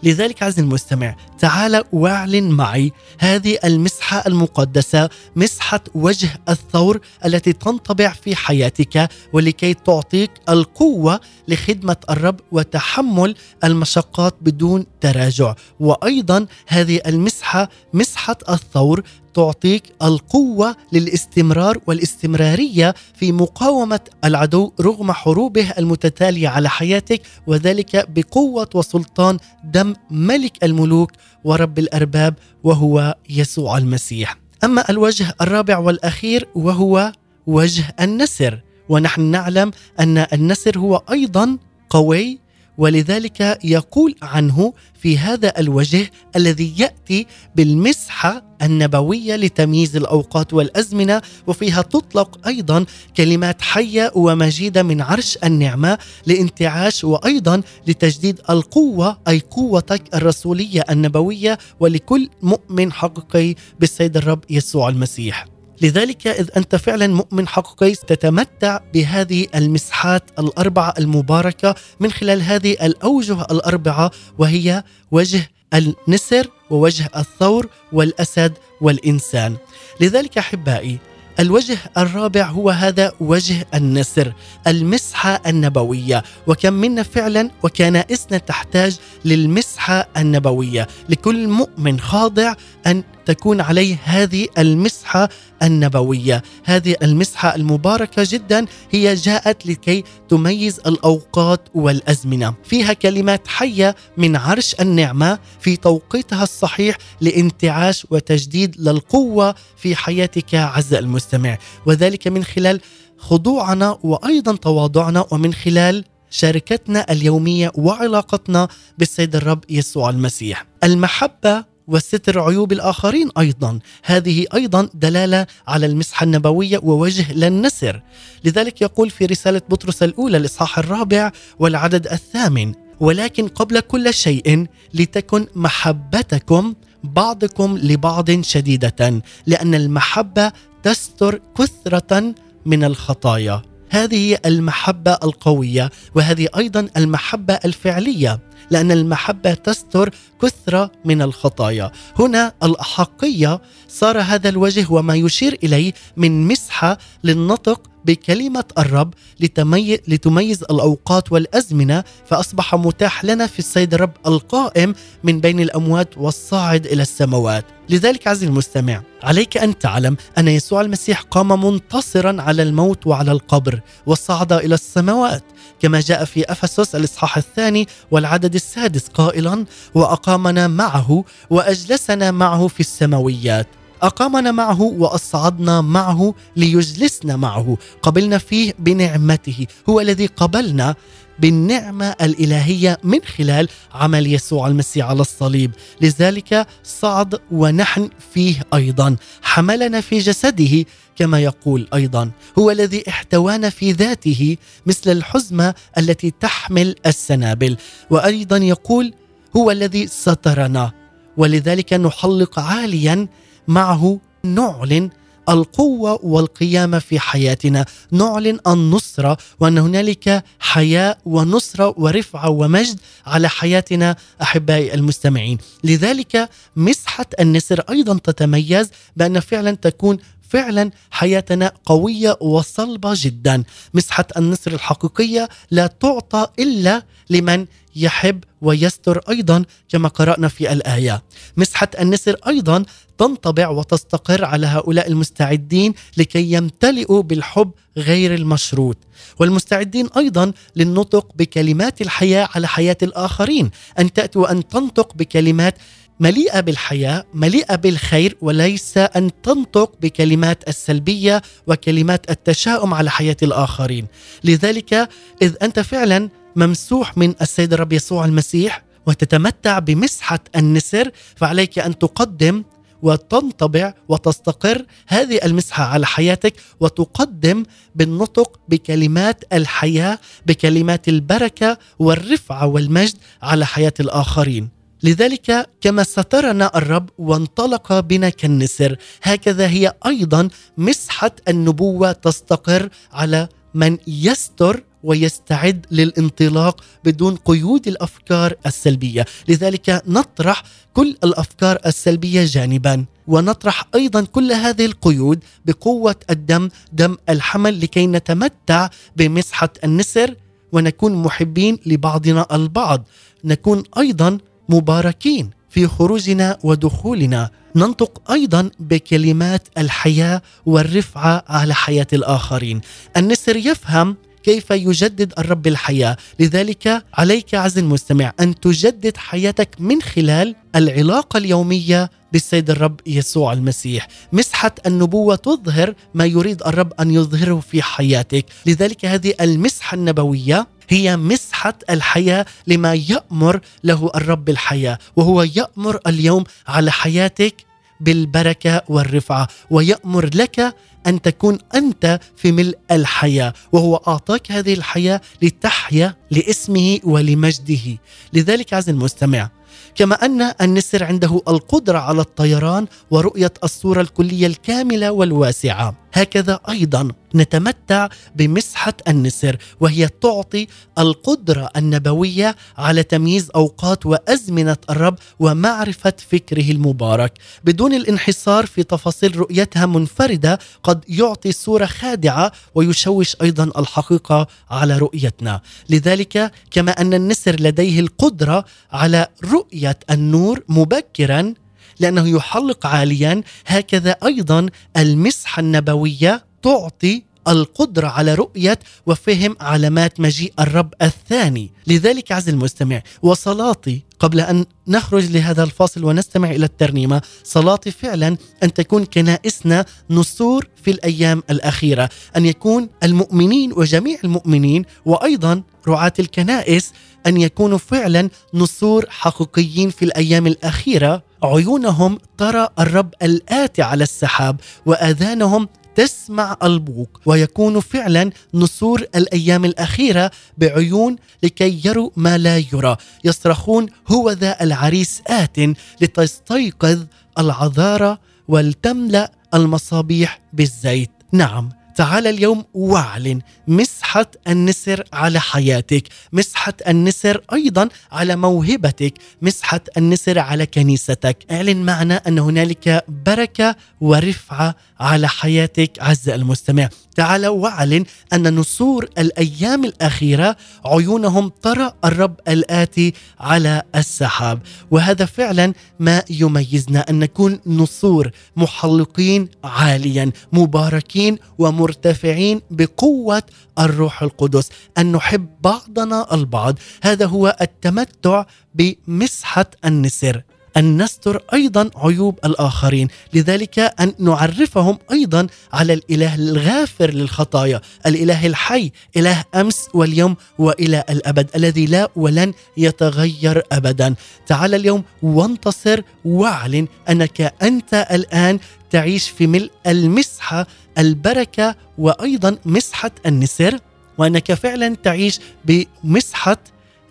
[0.03, 8.35] لذلك عزيزي المستمع تعال واعلن معي هذه المسحة المقدسة مسحة وجه الثور التي تنطبع في
[8.35, 15.55] حياتك ولكي تعطيك القوة لخدمة الرب وتحمل المشقات بدون تراجع.
[15.79, 19.03] وأيضا هذه المسحة مسحة الثور
[19.37, 29.37] تعطيك القوة للاستمرار والاستمرارية في مقاومة العدو رغم حروبه المتتالية على حياتك وذلك بقوة وسلطان
[29.63, 31.11] دم ملك الملوك
[31.43, 34.37] ورب الأرباب وهو يسوع المسيح.
[34.63, 37.11] أما الوجه الرابع والأخير وهو
[37.47, 41.57] وجه النسر ونحن نعلم أن النسر هو أيضا
[41.89, 42.39] قوي
[42.77, 52.47] ولذلك يقول عنه في هذا الوجه الذي يأتي بالمسحه النبوية لتمييز الأوقات والأزمنة وفيها تطلق
[52.47, 52.85] أيضا
[53.17, 62.29] كلمات حية ومجيدة من عرش النعمة لانتعاش وأيضا لتجديد القوة أي قوتك الرسولية النبوية ولكل
[62.41, 65.56] مؤمن حقيقي بالسيد الرب يسوع المسيح.
[65.81, 73.41] لذلك إذ أنت فعلا مؤمن حقيقي تتمتع بهذه المسحات الأربعة المباركة من خلال هذه الأوجه
[73.41, 79.57] الأربعة وهي وجه النسر ووجه الثور والأسد والإنسان.
[80.01, 80.99] لذلك أحبائي
[81.39, 84.33] الوجه الرابع هو هذا وجه النسر
[84.67, 86.23] المسحة النبوية.
[86.47, 90.87] وكم منا فعلا وكنائسنا تحتاج للمسحة النبوية.
[91.09, 92.53] لكل مؤمن خاضع
[92.87, 95.29] أن تكون عليه هذه المسحة
[95.63, 96.43] النبوية.
[96.63, 102.53] هذه المسحة المباركة جدا هي جاءت لكي تميز الأوقات والأزمنة.
[102.63, 110.93] فيها كلمات حية من عرش النعمة في توقيتها الصحيح لانتعاش وتجديد للقوة في حياتك عز
[110.93, 111.57] المستمع.
[111.85, 112.81] وذلك من خلال
[113.17, 120.65] خضوعنا وأيضا تواضعنا ومن خلال شركتنا اليومية وعلاقتنا بالسيد الرب يسوع المسيح.
[120.83, 123.79] المحبة وستر عيوب الآخرين أيضا.
[124.03, 128.01] هذه أيضا دلالة على المسحة النبوية ووجه للنسر.
[128.43, 135.47] لذلك يقول في رسالة بطرس الأولى الإصحاح الرابع والعدد الثامن ولكن قبل كل شيء لتكن
[135.55, 136.73] محبتكم
[137.03, 140.51] بعضكم لبعض شديدة لأن المحبة
[140.83, 142.33] تستر كثرة
[142.65, 143.61] من الخطايا.
[143.89, 148.39] هذه المحبة القوية وهذه أيضا المحبة الفعلية.
[148.71, 150.09] لأن المحبة تستر
[150.41, 151.91] كثرة من الخطايا.
[152.19, 159.95] هنا الأحقية صار هذا الوجه وما يشير إليه من مسحة للنطق بكلمة الرب لتمي...
[160.07, 167.01] لتميز الأوقات والأزمنة فأصبح متاح لنا في السيد الرب القائم من بين الأموات والصاعد إلى
[167.01, 167.65] السماوات.
[167.89, 173.79] لذلك عزيزي المستمع عليك أن تعلم أن يسوع المسيح قام منتصرا على الموت وعلى القبر
[174.05, 175.43] وصعد إلى السماوات
[175.79, 183.67] كما جاء في أفسس الإصحاح الثاني والعدد السادس قائلا وأقامنا معه وأجلسنا معه في السماويات.
[184.01, 187.77] أقامنا معه وأصعدنا معه ليجلسنا معه.
[188.01, 189.67] قبلنا فيه بنعمته.
[189.89, 190.95] هو الذي قبلنا.
[191.39, 195.71] بالنعمة الإلهية من خلال عمل يسوع المسيح على الصليب.
[196.01, 199.15] لذلك صعد ونحن فيه أيضا.
[199.41, 200.85] حملنا في جسده
[201.15, 202.31] كما يقول أيضا.
[202.59, 207.77] هو الذي احتوانا في ذاته مثل الحزمة التي تحمل السنابل.
[208.09, 209.13] وأيضا يقول
[209.55, 210.91] هو الذي سترنا.
[211.37, 213.27] ولذلك نحلق عاليا
[213.67, 215.09] معه نعلن
[215.49, 217.85] القوة والقيامة في حياتنا.
[218.11, 225.57] نعلن النصرة وأن هنالك حياة ونصرة ورفعة ومجد على حياتنا أحبائي المستمعين.
[225.83, 230.17] لذلك مسحة النسر أيضا تتميز بأن فعلا تكون
[230.49, 233.63] فعلا حياتنا قوية وصلبة جدا.
[233.93, 241.23] مسحة النسر الحقيقية لا تعطى إلا لمن يحب ويستر أيضا كما قرأنا في الآية.
[241.57, 242.85] مسحة النسر أيضا
[243.17, 248.97] تنطبع وتستقر على هؤلاء المستعدين لكي يمتلئوا بالحب غير المشروط.
[249.39, 253.71] والمستعدين أيضا للنطق بكلمات الحياة على حياة الآخرين.
[253.99, 255.75] أن تاتي وأن تنطق بكلمات
[256.19, 264.07] مليئة بالحياة مليئة بالخير وليس أن تنطق بكلمات السلبية وكلمات التشاؤم على حياة الآخرين.
[264.43, 265.09] لذلك
[265.41, 272.63] إذ أنت فعلا ممسوح من السيد الرب يسوع المسيح وتتمتع بمسحة النسر فعليك أن تقدم
[273.01, 277.63] وتنطبع وتستقر هذه المسحة على حياتك وتقدم
[277.95, 284.76] بالنطق بكلمات الحياة بكلمات البركة والرفعة والمجد على حياة الآخرين.
[285.03, 293.97] لذلك كما سترنا الرب وانطلق بنا كالنسر هكذا هي أيضا مسحة النبوة تستقر على من
[294.07, 304.21] يستر ويستعد للانطلاق بدون قيود الأفكار السلبية، لذلك نطرح كل الأفكار السلبية جانبا ونطرح أيضا
[304.25, 310.35] كل هذه القيود بقوة الدم دم الحمل لكي نتمتع بمسحة النسر
[310.71, 313.07] ونكون محبين لبعضنا البعض،
[313.43, 314.37] نكون أيضا
[314.69, 317.49] مباركين في خروجنا ودخولنا.
[317.75, 322.81] ننطق أيضا بكلمات الحياة والرفعة على حياة الآخرين.
[323.17, 324.15] النسر يفهم
[324.47, 326.17] كيف يجدد الرب الحياة.
[326.39, 334.07] لذلك عليك عز المستمع أن تجدد حياتك من خلال العلاقة اليومية بالسيد الرب يسوع المسيح.
[334.33, 338.45] مسحة النبوة تظهر ما يريد الرب أن يظهره في حياتك.
[338.65, 344.97] لذلك هذه المسحة النبوية هي مسحة الحياة لما يأمر له الرب الحياة.
[345.15, 347.66] وهو يأمر اليوم على حياتك
[347.99, 350.75] بالبركة والرفعة ويأمر لك
[351.07, 357.97] أن تكون أنت في ملء الحياة وهو أعطاك هذه الحياة لتحيا لاسمه ولمجده.
[358.33, 359.49] لذلك عز المستمع
[359.95, 365.95] كما أن النسر عنده القدرة على الطيران ورؤية الصورة الكلية الكاملة والواسعة.
[366.13, 376.13] هكذا أيضا نتمتع بمسحة النسر وهي تعطي القدرة النبوية على تمييز أوقات وأزمنة الرب ومعرفة
[376.31, 377.33] فكره المبارك.
[377.63, 385.61] بدون الانحصار في تفاصيل رؤيتها منفردة قد يعطي صورة خادعة ويشوش أيضا الحقيقة على رؤيتنا.
[385.89, 391.53] لذلك كما أن النسر لديه القدرة على رؤية النور مبكرا
[391.99, 393.43] لأنه يحلق عاليا.
[393.67, 394.65] هكذا أيضا
[394.97, 401.71] المسحة النبوية تعطي القدرة على رؤية وفهم علامات مجيء الرب الثاني.
[401.87, 408.73] لذلك عز المستمع وصلاتي قبل أن نخرج لهذا الفاصل ونستمع إلى الترنيمة صلاتي فعلا أن
[408.73, 416.93] تكون كنائسنا نسور في الأيام الأخيرة أن يكون المؤمنين وجميع المؤمنين وأيضا رعاة الكنائس
[417.27, 421.26] أن يكونوا فعلا نسور حقيقيين في الأيام الأخيرة.
[421.43, 431.15] عيونهم ترى الرب الآتي على السحاب وآذانهم تسمع البوق ويكون فعلا نسور الأيام الأخيرة بعيون
[431.43, 432.97] لكي يروا ما لا يرى.
[433.23, 435.57] يصرخون هو ذا العريس آت
[436.01, 437.03] لتستيقظ
[437.39, 441.11] العذاره ولتملأ المصابيح بالزيت.
[441.31, 441.69] نعم.
[441.97, 450.65] تعال اليوم واعلن مسحة النسر على حياتك مسحة النسر أيضا على موهبتك مسحة النسر على
[450.65, 451.37] كنيستك.
[451.51, 456.89] اعلن معنا أن هنالك بركة ورفعة على حياتك عز المستمع.
[457.17, 464.61] تعال وأعلن أن نسور الأيام الأخيرة عيونهم ترى الرب الآتي على السحاب.
[464.91, 473.43] وهذا فعلا ما يميزنا أن نكون نسور محلقين عاليا مباركين ومرتفعين بقوة
[473.79, 476.79] الروح القدس أن نحب بعضنا البعض.
[477.03, 478.45] هذا هو التمتع
[478.75, 480.41] بمسحة النسر.
[480.77, 488.91] أن نستر أيضا عيوب الآخرين لذلك أن نعرفهم أيضا على الإله الغافر للخطايا الإله الحي
[489.17, 494.15] إله أمس واليوم وإلى الأبد الذي لا ولن يتغير أبدا.
[494.47, 498.59] تعال اليوم وانتصر واعلن أنك أنت الآن
[498.89, 500.67] تعيش في ملء المسحة
[500.97, 503.79] البركة وأيضا مسحة النسر
[504.17, 506.57] وأنك فعلا تعيش بمسحة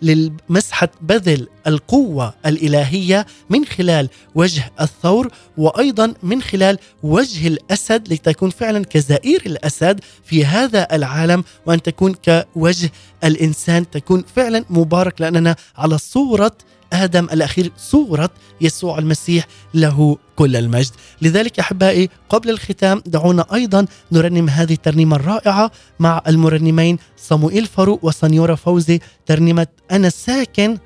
[0.03, 5.29] لمسحة بذل القوة الإلهية من خلال وجه الثور
[5.59, 12.91] وأيضا من خلال وجه الأسد لتكون فعلا كزئير الأسد في هذا العالم وأن تكون كوجه
[13.25, 16.53] الإنسان تكون فعلا مبارك لأننا على صورة
[16.93, 18.31] آدم الأخير صورة
[18.61, 20.91] يسوع المسيح له كل المجد.
[21.23, 28.55] لذلك أحبائي قبل الختام دعونا أيضا نرنم هذه الترنيمة الرائعة مع المرنمين صموئيل فاروق وسنيورة
[28.55, 30.79] فوزي ترنيمة أنا ساكن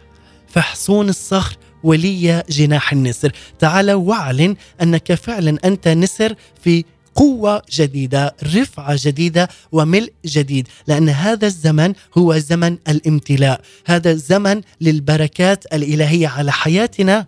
[0.48, 3.32] في حصون الصخر ولي جناح النسر.
[3.58, 6.34] تعال واعلن أنك فعلا أنت نسر
[6.64, 6.84] في
[7.20, 13.60] قوة جديدة رفعة جديدة وملء جديد لأن هذا الزمن هو زمن الامتلاء.
[13.86, 17.26] هذا زمن للبركات الإلهية على حياتنا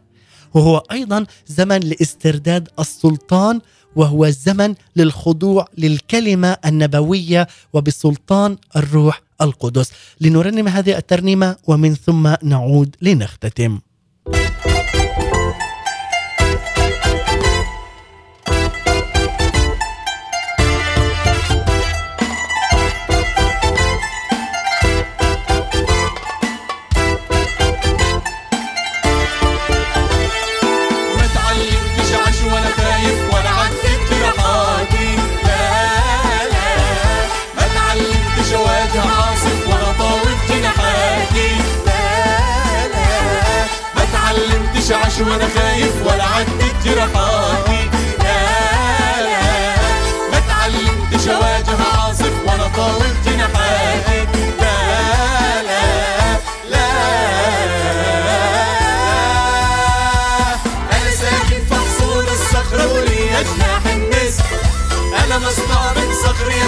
[0.54, 3.60] وهو أيضا زمن لاسترداد السلطان
[3.96, 9.90] وهو الزمن للخضوع للكلمة النبوية وبسلطان الروح القدس.
[10.20, 13.80] لنرنم هذه الترنيمة ومن ثم نعود لنختتم.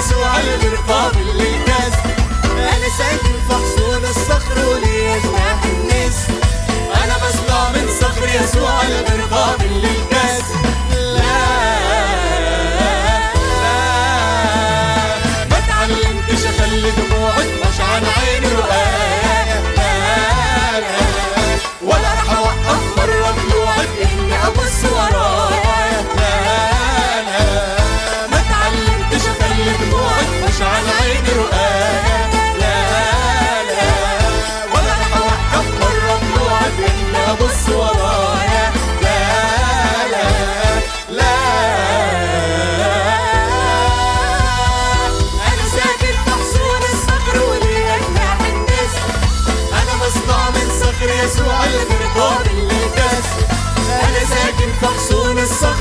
[0.05, 2.09] يسوع القابل للكسر
[2.59, 6.33] أنا ساكن في حصون الصخر ولي جناح النسر
[7.05, 10.14] أنا مصنوع من صخر يسوع للكسر لا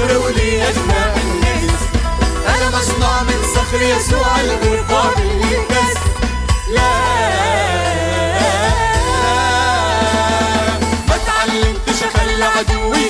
[0.03, 1.87] الصخر ولي جناح النسر
[2.47, 5.99] أنا مصنوع من صخر يسوع القابل للكسر
[6.69, 6.89] لا.
[11.09, 13.09] ما تعلمتش اخلي عدوي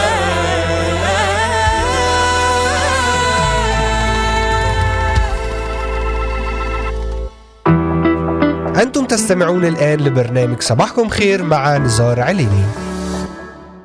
[9.11, 12.63] وتستمعون الآن لبرنامج صباحكم خير مع نزار عليني.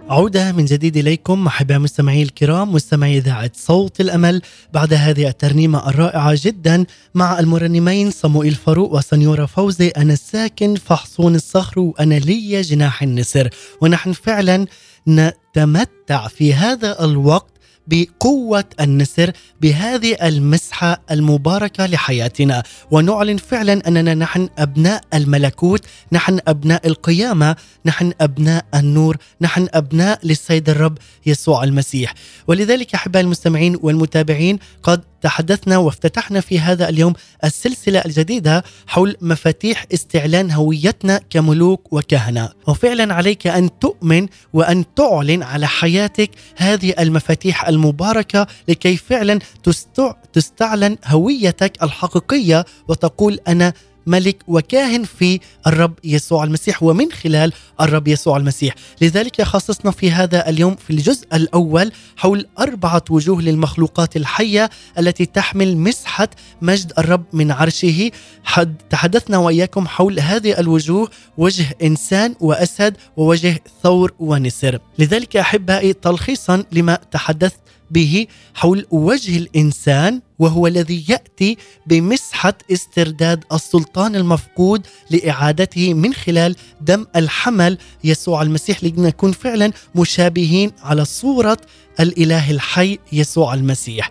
[0.08, 4.42] عودة من جديد إليكم أحباء مستمعي الكرام مستمعي إذاعة صوت الأمل.
[4.72, 11.34] بعد هذه الترنيمة الرائعة جدا مع المرنمين صموئيل فاروق وسنيورة فوزي أنا الساكن في حصون
[11.34, 13.48] الصخر وأنا لي جناح النسر.
[13.80, 14.66] ونحن فعلا
[15.08, 17.55] نتمتع في هذا الوقت
[17.86, 22.62] بقوة النسر بهذه المسحة المباركة لحياتنا.
[22.90, 27.56] ونعلن فعلا أننا نحن أبناء الملكوت نحن أبناء القيامة
[27.86, 32.14] نحن أبناء النور نحن أبناء للسيد الرب يسوع المسيح.
[32.46, 37.12] ولذلك أحبائي المستمعين والمتابعين قد تحدثنا وافتتحنا في هذا اليوم
[37.44, 42.48] السلسلة الجديدة حول مفاتيح استعلان هويتنا كملوك وكهنة.
[42.66, 50.12] وفعلا عليك أن تؤمن وأن تعلن على حياتك هذه المفاتيح المباركة لكي فعلا تستع...
[50.32, 53.72] تستعلن هويتك الحقيقية وتقول أنا
[54.06, 58.74] ملك وكاهن في الرب يسوع المسيح ومن خلال الرب يسوع المسيح.
[59.00, 65.76] لذلك خصصنا في هذا اليوم في الجزء الأول حول أربعة وجوه للمخلوقات الحية التي تحمل
[65.76, 66.28] مسحة
[66.62, 68.10] مجد الرب من عرشه.
[68.44, 74.78] حد تحدثنا وإياكم حول هذه الوجوه وجه إنسان وأسد ووجه ثور ونسر.
[74.98, 81.56] لذلك أحبائي تلخيصا لما تحدثت به حول وجه الإنسان وهو الذي يأتي
[81.86, 91.04] بمسحة استرداد السلطان المفقود لإعادته من خلال دم الحمل يسوع المسيح لنكون فعلا مشابهين على
[91.04, 91.58] صورة
[92.00, 94.10] الإله الحي يسوع المسيح.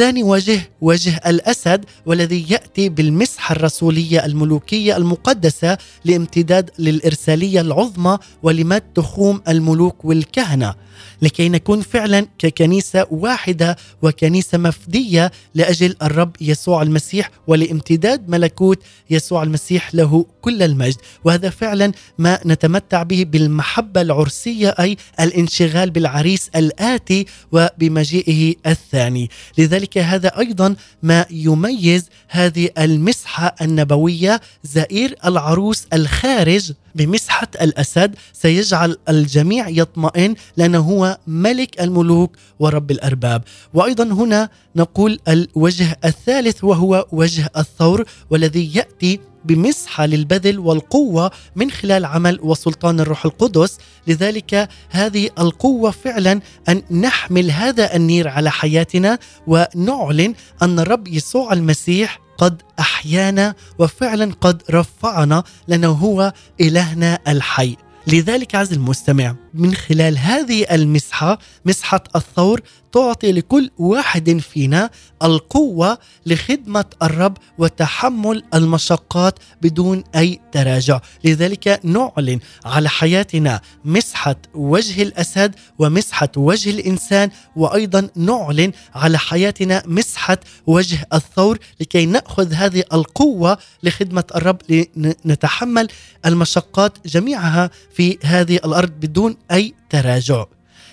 [0.00, 9.42] ثاني وجه وجه الأسد والذي يأتي بالمسحة الرسولية الملوكية المقدسة لامتداد للإرسالية العظمى ولمد تخوم
[9.48, 10.74] الملوك والكهنة.
[11.22, 19.94] لكي نكون فعلا ككنيسة واحدة وكنيسة مفدية لأجل الرب يسوع المسيح ولامتداد ملكوت يسوع المسيح
[19.94, 20.96] له كل المجد.
[21.24, 29.30] وهذا فعلا ما نتمتع به بالمحبة العرسية أي الانشغال بالعريس الآتي وبمجيئه الثاني.
[29.58, 34.40] لذلك هذا أيضا ما يميز هذه المسحة النبوية.
[34.64, 43.42] زئير العروس الخارج بمسحة الأسد سيجعل الجميع يطمئن لأنه هو ملك الملوك ورب الأرباب.
[43.74, 52.04] وأيضا هنا نقول الوجه الثالث وهو وجه الثور والذي يأتي بمسحة للبذل والقوة من خلال
[52.04, 53.78] عمل وسلطان الروح القدس.
[54.06, 62.20] لذلك هذه القوة فعلا أن نحمل هذا النير على حياتنا ونعلن أن الرب يسوع المسيح
[62.38, 67.76] قد أحيانا وفعلا قد رفعنا لأنه هو إلهنا الحي.
[68.06, 72.60] لذلك عز المستمع من خلال هذه المسحة مسحة الثور
[72.92, 74.90] تعطي لكل واحد فينا
[75.22, 85.54] القوة لخدمة الرب وتحمل المشقات بدون أي تراجع، لذلك نعلن على حياتنا مسحة وجه الأسد
[85.78, 94.24] ومسحة وجه الإنسان وأيضا نعلن على حياتنا مسحة وجه الثور لكي نأخذ هذه القوة لخدمة
[94.34, 94.58] الرب
[94.96, 95.88] لنتحمل
[96.26, 100.44] المشقات جميعها في هذه الأرض بدون أي تراجع.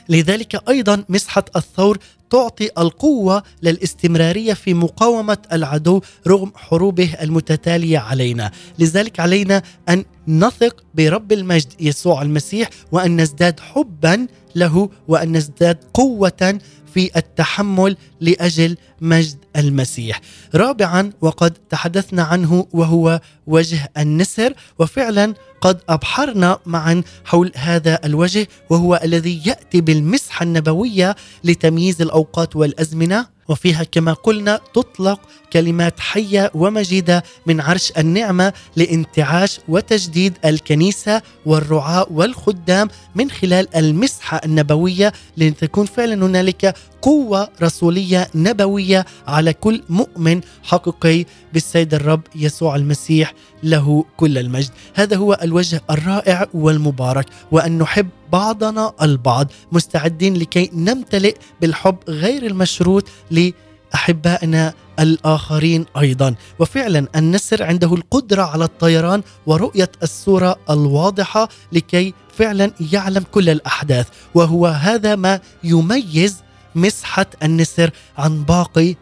[0.10, 1.98] لذلك أيضا مسحة الثور
[2.30, 11.32] تعطي القوة للاستمرارية في مقاومة العدو رغم حروبه المتتالية علينا، لذلك علينا أن نثق برب
[11.32, 16.60] المجد يسوع المسيح وأن نزداد حبا له وأن نزداد قوة
[16.94, 20.22] في التحمل لأجل مجد المسيح.
[20.56, 29.00] رابعا وقد تحدثنا عنه وهو وجه النسر وفعلا قد أبحرنا معا حول هذا الوجه وهو
[29.04, 35.20] الذي يأتي بالمسحة النبوية لتمييز الأوقات والأزمنة وفيها كما قلنا تطلق
[35.54, 45.14] كلمات حية ومجيدة من عرش النعمة لانتعاش وتجديد الكنيسة والرعاة والخدام من خلال المسحة النبوية
[45.38, 48.87] لتكون فعلا هنالك قوة رسولية نبوية
[49.28, 53.34] على كل مؤمن حقيقي بالسيد الرب يسوع المسيح
[53.64, 54.70] له كل المجد.
[54.96, 63.04] هذا هو الوجه الرائع والمبارك وأن نحب بعضنا البعض مستعدين لكي نمتلئ بالحب غير المشروط
[63.32, 66.36] لأحبائنا الآخرين أيضا.
[66.60, 74.08] وفعلا النسر عنده القدرة على الطيران ورؤية الصورة الواضحة لكي فعلا يعلم كل الأحداث.
[74.34, 76.36] وهو هذا ما يميز
[76.78, 78.96] مسحة النسر عن باقي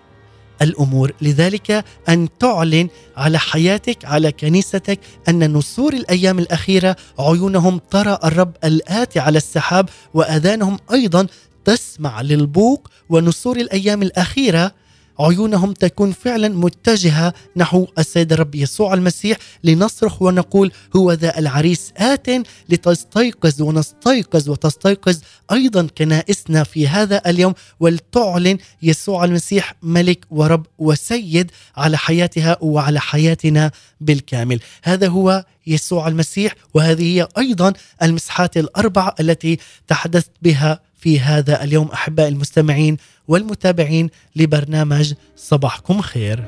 [0.62, 1.12] الأمور.
[1.22, 5.00] لذلك أن تعلن على حياتك على كنيستك
[5.30, 11.28] أن نسور الأيام الأخيرة عيونهم ترى الرب الاتي على السحاب وأذانهم أيضا
[11.66, 14.72] تسمع للبوق ونسور الأيام الأخيرة
[15.20, 22.28] عيونهم تكون فعلا متجهة نحو السيد الرب يسوع المسيح لنصرخ ونقول هو ذا العريس آت
[22.70, 25.20] لتستيقظ ونستيقظ وتستيقظ
[25.52, 33.72] أيضا كنائسنا في هذا اليوم ولتعلن يسوع المسيح ملك ورب وسيد على حياتها وعلى حياتنا
[34.02, 34.60] بالكامل.
[34.84, 41.88] هذا هو يسوع المسيح وهذه هي أيضا المسحات الأربع التي تحدثت بها في هذا اليوم
[41.88, 42.98] أحباء المستمعين.
[43.28, 46.46] والمتابعين لبرنامج صباحكم خير.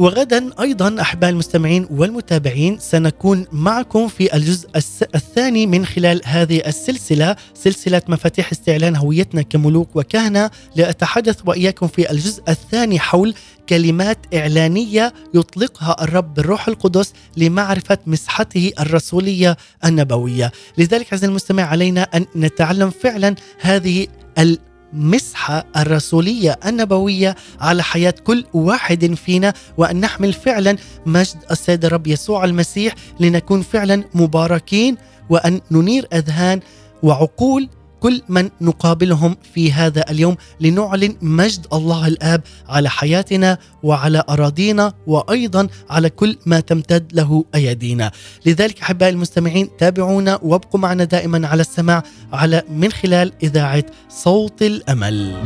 [0.00, 4.68] وغدا أيضا أحباء المستمعين والمتابعين سنكون معكم في الجزء
[5.14, 10.50] الثاني من خلال هذه السلسلة سلسلة مفاتيح استعلان هويتنا كملوك وكهنة.
[10.76, 13.34] لأتحدث وإياكم في الجزء الثاني حول
[13.68, 20.52] كلمات إعلانية يطلقها الرب بالروح القدس لمعرفة مسحته الرسولية النبوية.
[20.78, 24.06] لذلك عزيزي المستمع علينا أن نتعلم فعلا هذه
[24.92, 30.76] المسحه الرسولية النبوية على حياة كل واحد فينا وأن نحمل فعلا
[31.06, 34.96] مجد السيد الرب يسوع المسيح لنكون فعلا مباركين
[35.30, 36.60] وأن ننير أذهان
[37.02, 37.68] وعقول
[38.00, 45.68] كل من نقابلهم في هذا اليوم لنعلن مجد الله الآب على حياتنا وعلى أراضينا وأيضا
[45.90, 48.10] على كل ما تمتد له أيدينا.
[48.46, 55.36] لذلك أحبائي المستمعين تابعونا وابقوا معنا دائما على السماع على من خلال إذاعة صوت الأمل.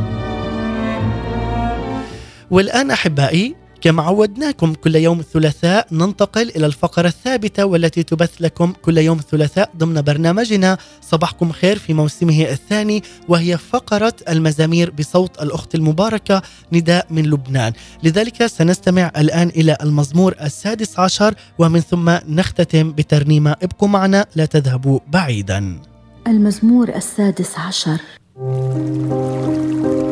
[2.51, 8.97] والآن أحبائي كما عودناكم كل يوم الثلاثاء ننتقل إلى الفقرة الثابتة والتي تبث لكم كل
[8.97, 16.41] يوم الثلاثاء ضمن برنامجنا صباحكم خير في موسمه الثاني وهي فقرة المزامير بصوت الأخت المباركة
[16.73, 17.73] نداء من لبنان.
[18.03, 23.55] لذلك سنستمع الآن إلى المزمور السادس عشر ومن ثم نختتم بترنيمة.
[23.63, 25.79] ابقوا معنا لا تذهبوا بعيدا.
[26.27, 28.01] المزمور السادس عشر.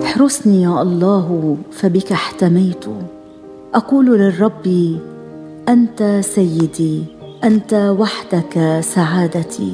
[0.04, 2.86] احرسني يا الله فبك احتميت.
[3.76, 4.98] أقول للرب
[5.70, 7.04] أنت سيدي
[7.44, 9.74] أنت وحدك سعادتي.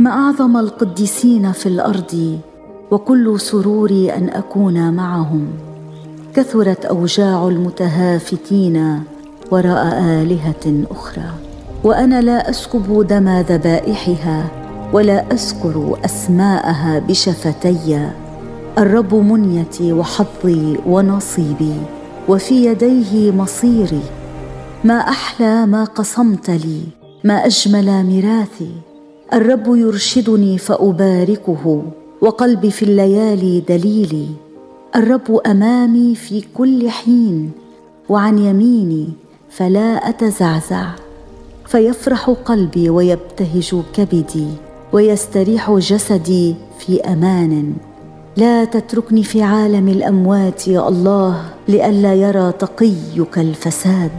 [0.00, 2.38] ما أعظم القديسين في الأرض
[2.90, 5.46] وكل سروري أن أكون معهم.
[6.34, 9.02] كثرت أوجاع المتهافتين
[9.50, 11.30] وراء آلهة أخرى.
[11.84, 14.44] وأنا لا أسكب دم ذبائحها
[14.92, 18.08] ولا أذكر أسماءها بشفتي.
[18.78, 21.97] الرب منيتي وحظي ونصيبي.
[22.28, 24.02] وفي يديه مصيري.
[24.84, 26.80] ما أحلى ما قسمت لي
[27.24, 28.70] ما أجمل ميراثي.
[29.32, 31.82] الرب يرشدني فأباركه
[32.20, 34.26] وقلبي في الليالي دليلي.
[34.96, 37.50] الرب أمامي في كل حين
[38.08, 39.08] وعن يميني
[39.50, 40.86] فلا أتزعزع.
[41.66, 44.46] فيفرح قلبي ويبتهج كبدي
[44.92, 47.74] ويستريح جسدي في أمان.
[48.36, 54.10] لا تتركني في عالم الأموات يا الله لئلا يرى تقيك الفساد.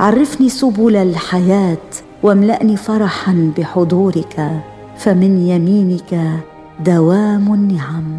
[0.00, 1.88] عرفني سبل الحياة
[2.22, 4.62] واملأني فرحا بحضورك
[4.98, 6.20] فمن يمينك
[6.84, 8.18] دوام النعم.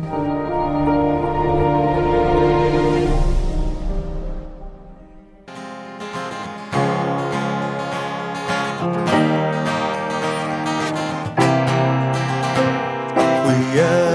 [13.18, 14.09] أقوياء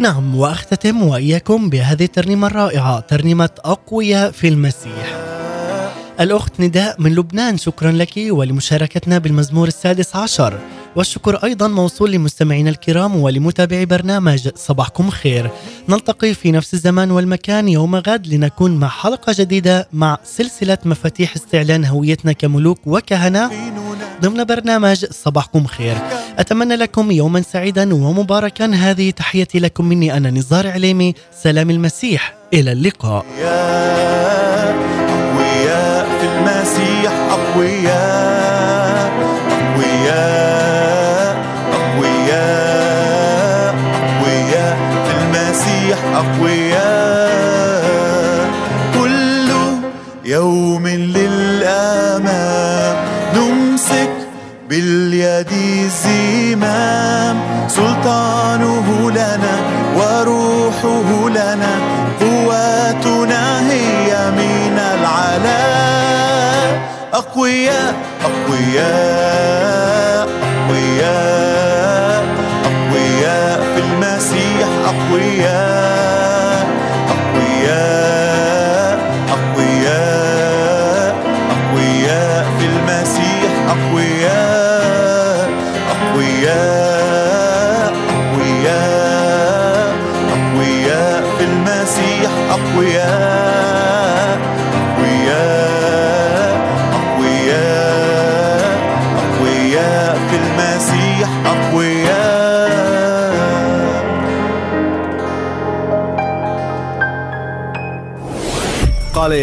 [0.00, 5.16] نعم وأختتم وإياكم بهذه الترنيمة الرائعة ترنيمة أقوياء في المسيح.
[6.20, 10.58] الأخت نداء من لبنان شكرا لك ولمشاركتنا بالمزمور السادس عشر.
[10.96, 15.50] والشكر أيضا موصول لمستمعينا الكرام ولمتابعي برنامج صباحكم خير.
[15.88, 21.84] نلتقي في نفس الزمان والمكان يوم غد لنكون مع حلقة جديدة مع سلسلة مفاتيح استعلان
[21.84, 23.50] هويتنا كملوك وكهنة
[24.22, 25.96] ضمن برنامج صباحكم خير.
[26.38, 28.66] أتمنى لكم يوما سعيدا ومباركا.
[28.66, 31.14] هذه تحيتي لكم مني أنا نزار عليمي.
[31.42, 32.34] سلام المسيح.
[32.54, 33.24] إلى اللقاء.
[35.38, 39.12] أقوياء في المسيح أقوياء
[39.50, 41.36] أقوياء
[41.72, 43.74] أقوياء
[44.04, 44.76] أقوياء
[45.06, 46.87] في المسيح أقوياء.
[56.62, 57.36] الزمام
[57.68, 59.56] سلطانه لنا
[59.96, 61.74] وروحه لنا
[62.20, 65.62] قواتنا هي من العلا
[67.14, 67.94] أقوياء
[68.24, 70.07] أقوياء.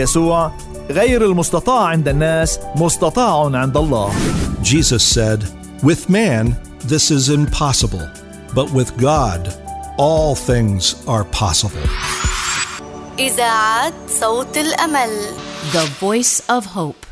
[0.04, 0.52] يسوع
[0.90, 4.12] غير المستطاع عند الناس مستطاع عند الله
[4.62, 5.44] Jesus said,
[5.82, 8.06] With man, this is impossible,
[8.54, 9.42] but with God,
[9.98, 11.88] all things are possible.
[13.18, 15.10] إذاعة صوت الأمل
[15.72, 17.06] The Voice of Hope